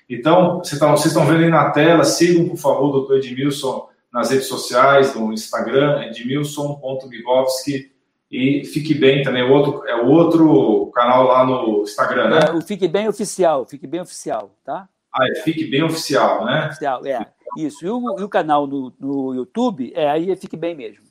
[0.09, 4.49] Então, vocês estão vendo aí na tela, sigam, por favor, o doutor Edmilson nas redes
[4.49, 7.93] sociais, no Instagram, edmilson.migovski
[8.31, 12.41] e Fique Bem também, é outro, é outro canal lá no Instagram, né?
[12.49, 14.89] É, o Fique Bem Oficial, Fique Bem Oficial, tá?
[15.13, 16.67] Ah, é Fique Bem Oficial, né?
[16.67, 17.27] Oficial, é.
[17.57, 17.85] Isso.
[17.85, 21.05] E o, e o canal no, no YouTube, é aí é Fique Bem mesmo.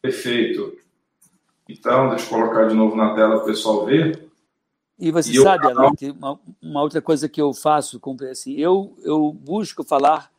[0.00, 0.78] Perfeito.
[1.68, 4.28] Então, deixa eu colocar de novo na tela para o pessoal ver.
[4.96, 5.86] E você e sabe, canal...
[5.86, 10.30] Alain, que uma, uma, outra coisa que eu faço, assim, eu, eu busco falar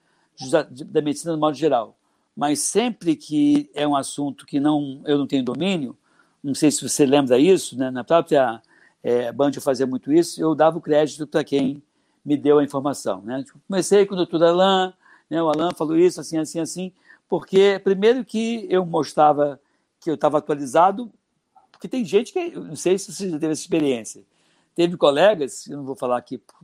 [0.72, 1.98] da medicina no modo geral
[2.36, 5.98] mas sempre que é um assunto que não eu não tenho domínio,
[6.44, 7.90] não sei se você lembra isso, né?
[7.90, 8.62] na própria
[9.02, 11.82] é, Band eu fazia muito isso, eu dava o crédito para quem
[12.26, 13.22] me deu a informação.
[13.22, 13.44] Né?
[13.44, 14.94] Tipo, comecei com o doutor Alain,
[15.30, 15.42] né?
[15.42, 16.92] o Alain falou isso, assim, assim, assim,
[17.30, 19.60] porque primeiro que eu mostrava
[20.00, 21.12] que eu estava atualizado,
[21.72, 24.24] porque tem gente que, não sei se você já teve essa experiência,
[24.76, 26.56] teve colegas, eu não vou falar aqui por,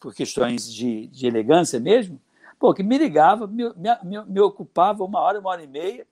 [0.00, 2.20] por questões de, de elegância mesmo,
[2.62, 6.06] pô, que me ligava, me, me, me, ocupava uma hora, uma hora e meia,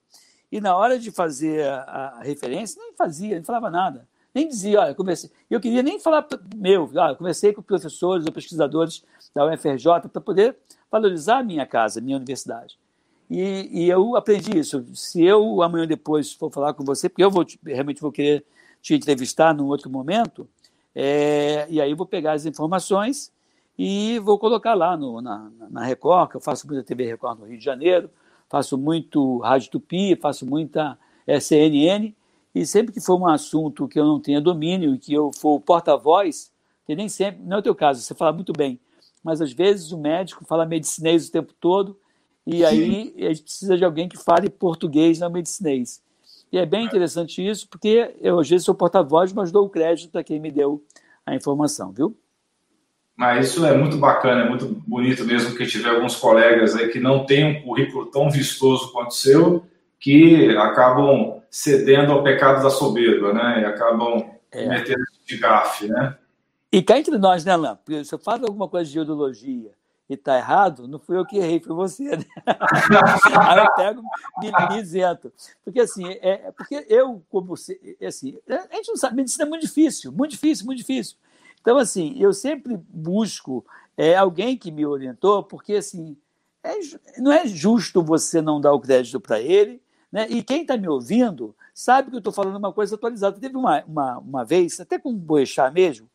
[0.51, 4.05] e na hora de fazer a, a referência, nem fazia, nem falava nada.
[4.35, 5.31] Nem dizia, olha, comecei.
[5.49, 9.01] Eu queria nem falar meu, olha, comecei com professores ou pesquisadores
[9.33, 10.57] da UFRJ para poder
[10.91, 12.77] valorizar a minha casa, a minha universidade.
[13.29, 14.85] E, e, eu aprendi isso.
[14.93, 18.43] Se eu amanhã depois for falar com você, porque eu vou realmente vou querer
[18.81, 20.49] te entrevistar num outro momento,
[20.93, 23.31] é, e aí vou pegar as informações
[23.83, 27.47] e vou colocar lá no, na, na Record, que eu faço muita TV Record no
[27.47, 28.11] Rio de Janeiro,
[28.47, 30.99] faço muito Rádio Tupi, faço muita
[31.39, 32.13] CNN,
[32.53, 35.59] e sempre que for um assunto que eu não tenha domínio e que eu for
[35.59, 36.51] porta-voz,
[36.85, 38.79] que nem sempre, não é o teu caso, você fala muito bem,
[39.23, 41.97] mas às vezes o médico fala medicinês o tempo todo,
[42.45, 46.03] e aí a gente precisa de alguém que fale português, não medicinês.
[46.51, 50.19] E é bem interessante isso, porque eu às vezes sou porta-voz, mas dou o crédito
[50.19, 50.83] a quem me deu
[51.25, 52.15] a informação, viu?
[53.21, 56.99] Mas isso é muito bacana, é muito bonito mesmo que tiver alguns colegas aí que
[56.99, 59.63] não têm um currículo tão vistoso quanto o seu,
[59.99, 63.61] que acabam cedendo ao pecado da soberba, né?
[63.61, 64.67] E acabam é.
[64.67, 66.17] metendo de gafe, né?
[66.71, 67.77] E cá entre nós, né, Alain?
[67.85, 69.69] Porque se eu falo alguma coisa de ideologia
[70.09, 72.25] e tá errado, não fui eu que errei, foi você, né?
[73.39, 74.01] Aí eu pego,
[74.39, 75.31] me, me isento.
[75.63, 79.45] Porque assim, é, é porque eu, como você, é assim, a gente não sabe, medicina
[79.45, 81.15] é muito difícil, muito difícil, muito difícil.
[81.61, 86.17] Então, assim, eu sempre busco é, alguém que me orientou, porque assim,
[86.63, 86.73] é,
[87.17, 89.81] não é justo você não dar o crédito para ele,
[90.11, 90.27] né?
[90.29, 93.39] E quem está me ouvindo sabe que eu estou falando uma coisa atualizada.
[93.39, 96.09] Teve uma, uma, uma vez, até com o Boechat mesmo,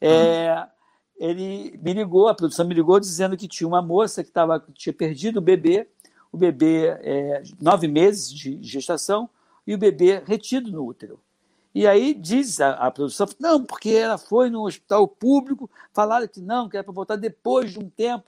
[0.00, 0.78] é, hum
[1.18, 4.92] ele me ligou, a produção me ligou dizendo que tinha uma moça que tava, tinha
[4.92, 5.88] perdido o bebê,
[6.30, 9.28] o bebê é, nove meses de gestação
[9.66, 11.20] e o bebê retido no útero.
[11.78, 16.40] E aí diz a, a produção, não, porque ela foi no hospital público, falaram que
[16.40, 18.24] não, que era para voltar depois de um tempo.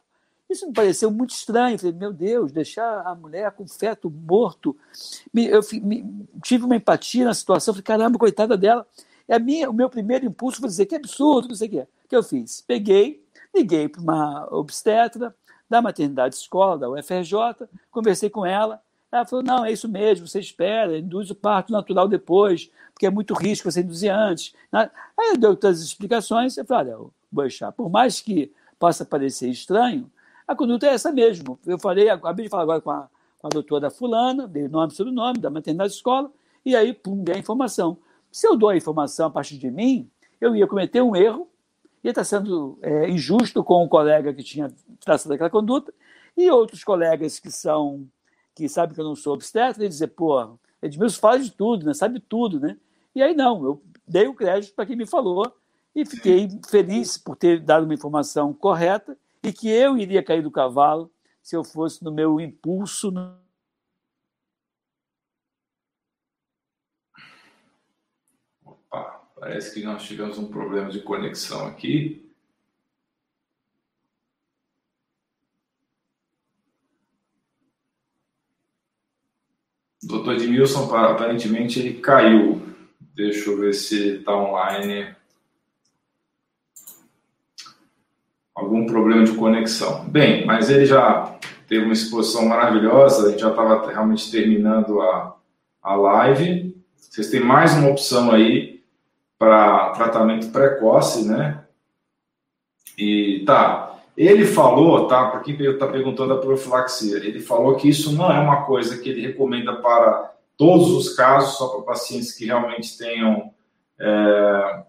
[0.48, 1.74] Isso me pareceu muito estranho.
[1.74, 4.76] Eu falei, meu Deus, deixar a mulher com feto morto.
[5.34, 8.86] Eu me, tive uma empatia na situação, falei, caramba, coitada dela.
[9.28, 11.86] E a minha, o meu primeiro impulso foi dizer que absurdo, não sei o quê
[12.10, 12.60] que eu fiz?
[12.60, 13.24] Peguei,
[13.54, 15.34] liguei para uma obstetra
[15.68, 18.82] da maternidade escola, da UFRJ, conversei com ela.
[19.10, 23.10] Ela falou: não, é isso mesmo, você espera, induz o parto natural depois, porque é
[23.10, 24.54] muito risco você induzir antes.
[24.72, 24.88] Aí
[25.30, 26.56] eu dei todas as explicações.
[26.56, 30.10] Eu falei: olha, Boixá, por mais que possa parecer estranho,
[30.46, 31.58] a conduta é essa mesmo.
[31.66, 33.08] Eu falei, acabei de falar agora com a,
[33.38, 36.30] com a doutora Fulana, dei nome e nome da maternidade escola,
[36.64, 37.98] e aí, pum, dei a informação.
[38.32, 40.08] Se eu dou a informação a partir de mim,
[40.40, 41.50] eu ia cometer um erro
[42.02, 45.92] ia estar sendo é, injusto com o colega que tinha traçado aquela conduta,
[46.36, 48.06] e outros colegas que são
[48.60, 51.94] que sabem que eu não sou obstetra, e dizer, pô, Edmilson fala de tudo, né?
[51.94, 52.76] sabe tudo, né?
[53.14, 55.50] E aí não, eu dei o crédito para quem me falou
[55.94, 60.50] e fiquei feliz por ter dado uma informação correta e que eu iria cair do
[60.50, 61.10] cavalo
[61.42, 63.10] se eu fosse no meu impulso
[69.36, 72.29] Parece que nós tivemos um problema de conexão aqui.
[80.02, 82.62] Doutor Edmilson, aparentemente, ele caiu.
[83.14, 85.14] Deixa eu ver se está online.
[88.54, 90.08] Algum problema de conexão.
[90.08, 95.36] Bem, mas ele já teve uma exposição maravilhosa, a gente já estava realmente terminando a,
[95.82, 96.76] a live.
[96.96, 98.82] Vocês têm mais uma opção aí
[99.38, 101.64] para tratamento precoce, né?
[102.98, 105.28] E tá, ele falou, tá?
[105.28, 109.08] Para quem está perguntando a profilaxia, ele falou que isso não é uma coisa que
[109.08, 113.50] ele recomenda para todos os casos, só para pacientes que realmente tenham
[113.98, 114.82] é,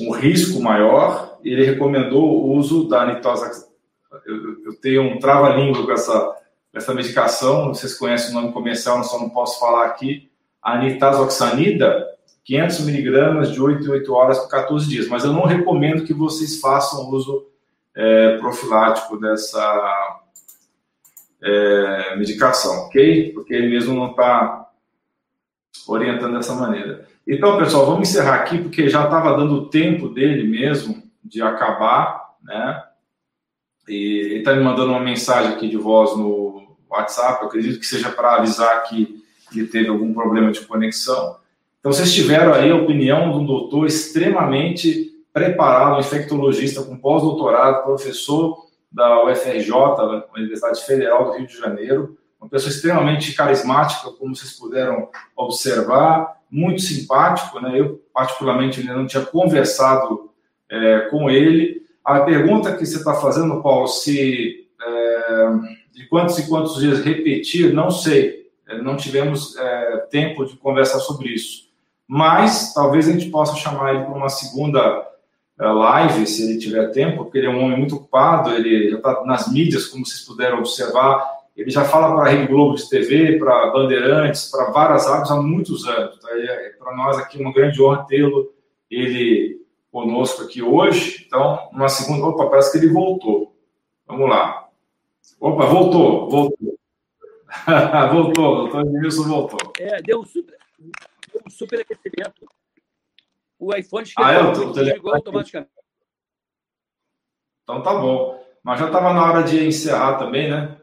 [0.00, 1.38] um risco maior.
[1.42, 3.68] Ele recomendou o uso da nitosa.
[4.24, 6.36] Eu, eu tenho um trava-língua com essa,
[6.72, 10.30] essa medicação, vocês conhecem o nome comercial, só não posso falar aqui.
[10.62, 12.06] A nitazoxanida,
[12.44, 15.08] 500 miligramas de 8 em 8 horas por 14 dias.
[15.08, 17.46] Mas eu não recomendo que vocês façam uso
[17.94, 20.20] é, profilático dessa
[21.42, 23.32] é, medicação, ok?
[23.32, 24.68] Porque ele mesmo não está
[25.86, 27.06] orientando dessa maneira.
[27.26, 32.34] Então, pessoal, vamos encerrar aqui, porque já estava dando o tempo dele mesmo de acabar,
[32.42, 32.82] né?
[33.88, 37.86] E ele está me mandando uma mensagem aqui de voz no WhatsApp, eu acredito que
[37.86, 39.22] seja para avisar que
[39.54, 41.36] ele teve algum problema de conexão.
[41.80, 47.82] Então, vocês tiveram aí a opinião de um doutor extremamente preparado, um infectologista com pós-doutorado,
[47.82, 54.36] professor da UFRJ, da Universidade Federal do Rio de Janeiro, uma pessoa extremamente carismática, como
[54.36, 57.80] vocês puderam observar, muito simpático, né?
[57.80, 60.30] Eu, particularmente, ainda não tinha conversado
[60.70, 61.82] é, com ele.
[62.04, 65.48] A pergunta que você está fazendo, Paulo, se é,
[65.92, 68.52] de quantos e quantos dias repetir, não sei.
[68.68, 71.64] É, não tivemos é, tempo de conversar sobre isso
[72.06, 75.06] mas talvez a gente possa chamar ele para uma segunda
[75.58, 79.24] live, se ele tiver tempo, porque ele é um homem muito ocupado, ele já está
[79.24, 83.38] nas mídias, como vocês puderam observar, ele já fala para a Rede Globo de TV,
[83.38, 86.18] para Bandeirantes, para várias áreas há muitos anos.
[86.18, 86.28] Tá?
[86.32, 88.52] É, para nós aqui uma grande honra tê-lo,
[88.90, 91.24] ele conosco aqui hoje.
[91.26, 92.26] Então, uma segunda.
[92.26, 93.54] Opa, parece que ele voltou.
[94.04, 94.68] Vamos lá.
[95.40, 96.78] Opa, voltou, voltou.
[98.12, 99.72] voltou, o doutor Edmilson voltou.
[99.78, 100.58] É, deu um super,
[101.32, 102.48] deu um super aquecimento.
[103.64, 105.72] O iPhone ah, é, o telefone automaticamente.
[107.62, 108.44] Então tá bom.
[108.62, 110.78] Mas já estava na hora de encerrar também, né?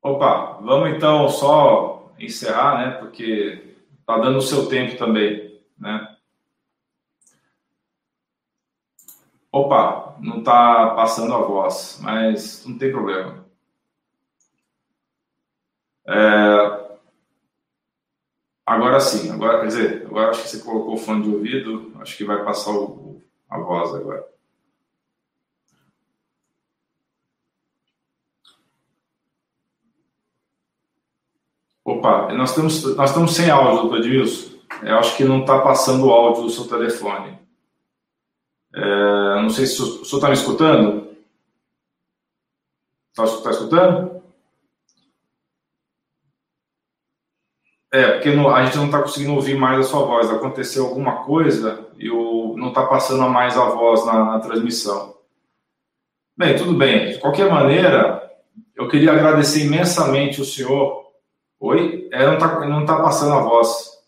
[0.00, 2.90] Opa, vamos então só encerrar, né?
[2.98, 3.76] Porque
[4.06, 6.16] tá dando o seu tempo também, né?
[9.52, 13.44] Opa, não está passando a voz, mas não tem problema.
[16.06, 16.87] É...
[18.68, 22.14] Agora sim, agora, quer dizer, agora acho que você colocou o fone de ouvido, acho
[22.18, 24.28] que vai passar o, a voz agora.
[31.82, 34.58] Opa, nós estamos, nós estamos sem áudio, doutor Edmilson.
[34.82, 37.38] Eu acho que não está passando o áudio do seu telefone.
[38.74, 41.16] É, não sei se o senhor está me escutando.
[43.16, 44.17] Está tá escutando?
[47.90, 50.30] É, porque a gente não está conseguindo ouvir mais a sua voz.
[50.30, 55.16] Aconteceu alguma coisa e o, não está passando mais a voz na, na transmissão.
[56.36, 57.12] Bem, tudo bem.
[57.12, 58.30] De qualquer maneira,
[58.76, 61.08] eu queria agradecer imensamente o senhor
[61.60, 62.08] Oi?
[62.12, 63.98] É, não está não tá passando a voz.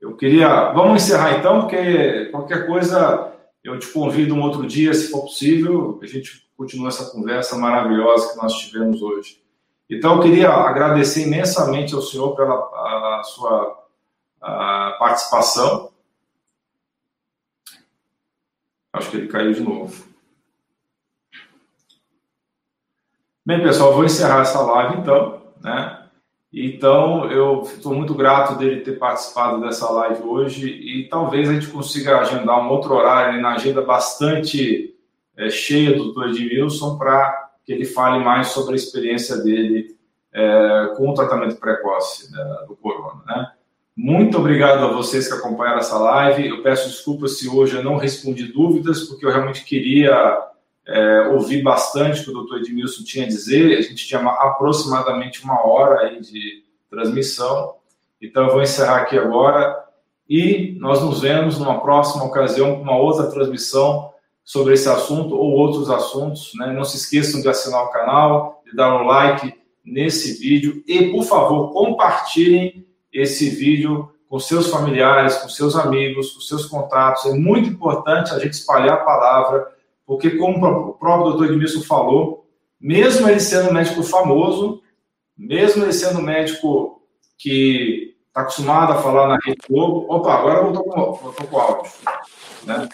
[0.00, 0.72] Eu queria.
[0.72, 3.32] Vamos encerrar então, porque qualquer coisa
[3.64, 8.32] eu te convido um outro dia, se for possível, a gente continua essa conversa maravilhosa
[8.32, 9.42] que nós tivemos hoje.
[9.90, 12.54] Então, eu queria agradecer imensamente ao senhor pela
[13.18, 13.78] a sua
[14.40, 15.90] a participação.
[18.92, 20.06] Acho que ele caiu de novo.
[23.44, 26.06] Bem, pessoal, vou encerrar essa live então, né?
[26.52, 31.68] Então, eu estou muito grato dele ter participado dessa live hoje e talvez a gente
[31.68, 34.94] consiga agendar um outro horário na agenda bastante
[35.36, 36.28] é, cheia do Dr.
[36.28, 37.37] Edmilson para
[37.68, 39.94] que ele fale mais sobre a experiência dele
[40.32, 43.22] é, com o tratamento precoce né, do corona.
[43.26, 43.52] Né?
[43.94, 46.48] Muito obrigado a vocês que acompanharam essa live.
[46.48, 50.46] Eu peço desculpas se hoje eu não respondi dúvidas, porque eu realmente queria
[50.86, 53.76] é, ouvi bastante o que o doutor Edmilson tinha a dizer.
[53.76, 57.74] A gente tinha aproximadamente uma hora aí de transmissão.
[58.18, 59.78] Então, eu vou encerrar aqui agora
[60.26, 64.10] e nós nos vemos numa próxima ocasião com uma outra transmissão
[64.48, 66.52] sobre esse assunto ou outros assuntos.
[66.54, 66.72] Né?
[66.72, 69.52] Não se esqueçam de assinar o canal, de dar um like
[69.84, 76.40] nesse vídeo e, por favor, compartilhem esse vídeo com seus familiares, com seus amigos, com
[76.40, 77.26] seus contatos.
[77.26, 79.68] É muito importante a gente espalhar a palavra
[80.06, 82.46] porque, como o próprio doutor Edmilson falou,
[82.80, 84.80] mesmo ele sendo um médico famoso,
[85.36, 87.02] mesmo ele sendo um médico
[87.36, 88.07] que
[88.38, 90.12] está acostumado a falar na Rede Globo.
[90.12, 91.92] Opa, agora voltou com, voltou com o áudio.
[92.64, 92.88] Né?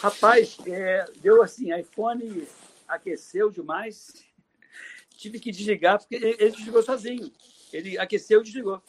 [0.00, 2.46] Rapaz, é, deu assim, iPhone
[2.86, 4.22] aqueceu demais,
[5.16, 7.30] tive que desligar, porque ele desligou sozinho.
[7.72, 8.82] Ele aqueceu e desligou.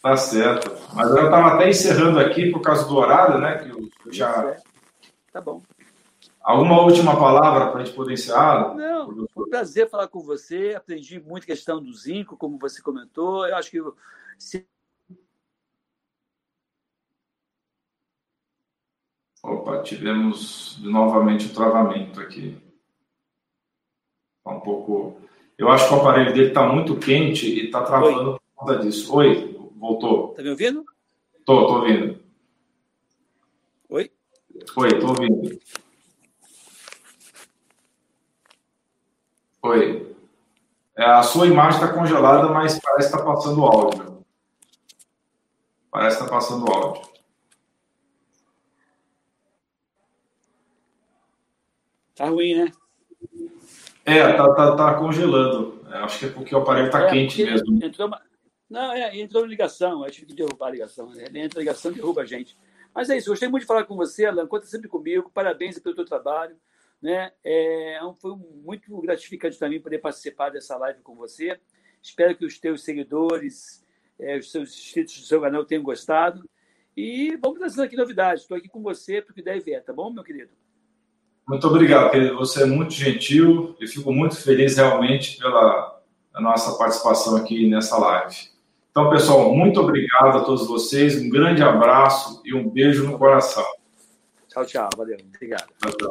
[0.00, 0.74] Tá certo.
[0.94, 3.58] Mas eu estava até encerrando aqui por causa do horário, né?
[3.58, 4.56] Que eu já.
[5.30, 5.62] Tá bom.
[6.40, 8.74] Alguma última palavra para a gente poder encerrar?
[8.74, 10.74] Não, foi um prazer falar com você.
[10.74, 13.46] Aprendi muito questão do zinco, como você comentou.
[13.46, 13.82] Eu acho que
[14.38, 14.66] se...
[19.42, 22.60] Opa, tivemos novamente o travamento aqui.
[24.38, 25.20] Está um pouco.
[25.56, 28.38] Eu acho que o aparelho dele está muito quente e está travando Oi.
[28.38, 29.14] por conta disso.
[29.14, 30.30] Oi, voltou.
[30.30, 30.84] Está me ouvindo?
[31.38, 32.20] Estou, estou ouvindo.
[33.88, 34.10] Oi?
[34.76, 35.60] Oi, estou ouvindo.
[39.62, 40.16] Oi.
[40.96, 44.24] É, a sua imagem está congelada, mas parece que está passando áudio.
[45.90, 47.09] Parece que está passando áudio.
[52.20, 52.70] Tá ruim, né?
[54.04, 55.82] É, tá, tá, tá congelando.
[55.90, 57.82] É, acho que é porque o aparelho está é, quente mesmo.
[57.82, 58.20] Entrou uma...
[58.68, 60.04] Não, é, entrou ligação.
[60.04, 61.08] Eu tive que derrubar a ligação.
[61.08, 61.24] Né?
[61.32, 62.58] Entra ligação, derruba a gente.
[62.94, 63.30] Mas é isso.
[63.30, 64.46] Gostei muito de falar com você, Alan.
[64.46, 65.30] Conta sempre comigo.
[65.32, 66.54] Parabéns pelo teu trabalho.
[67.00, 67.32] Né?
[67.42, 71.58] É, é foi muito gratificante também poder participar dessa live com você.
[72.02, 73.82] Espero que os teus seguidores,
[74.18, 76.44] é, os seus inscritos do seu canal tenham gostado.
[76.94, 78.42] E vamos trazendo aqui novidades.
[78.42, 80.59] Estou aqui com você para o que deve é, tá bom, meu querido?
[81.48, 82.36] Muito obrigado, querido.
[82.36, 86.00] Você é muito gentil e fico muito feliz realmente pela
[86.38, 88.36] nossa participação aqui nessa live.
[88.90, 91.20] Então, pessoal, muito obrigado a todos vocês.
[91.20, 93.64] Um grande abraço e um beijo no coração.
[94.48, 94.88] Tchau, tchau.
[94.96, 95.16] Valeu.
[95.34, 95.68] Obrigado.
[95.78, 96.08] Tchau, tchau.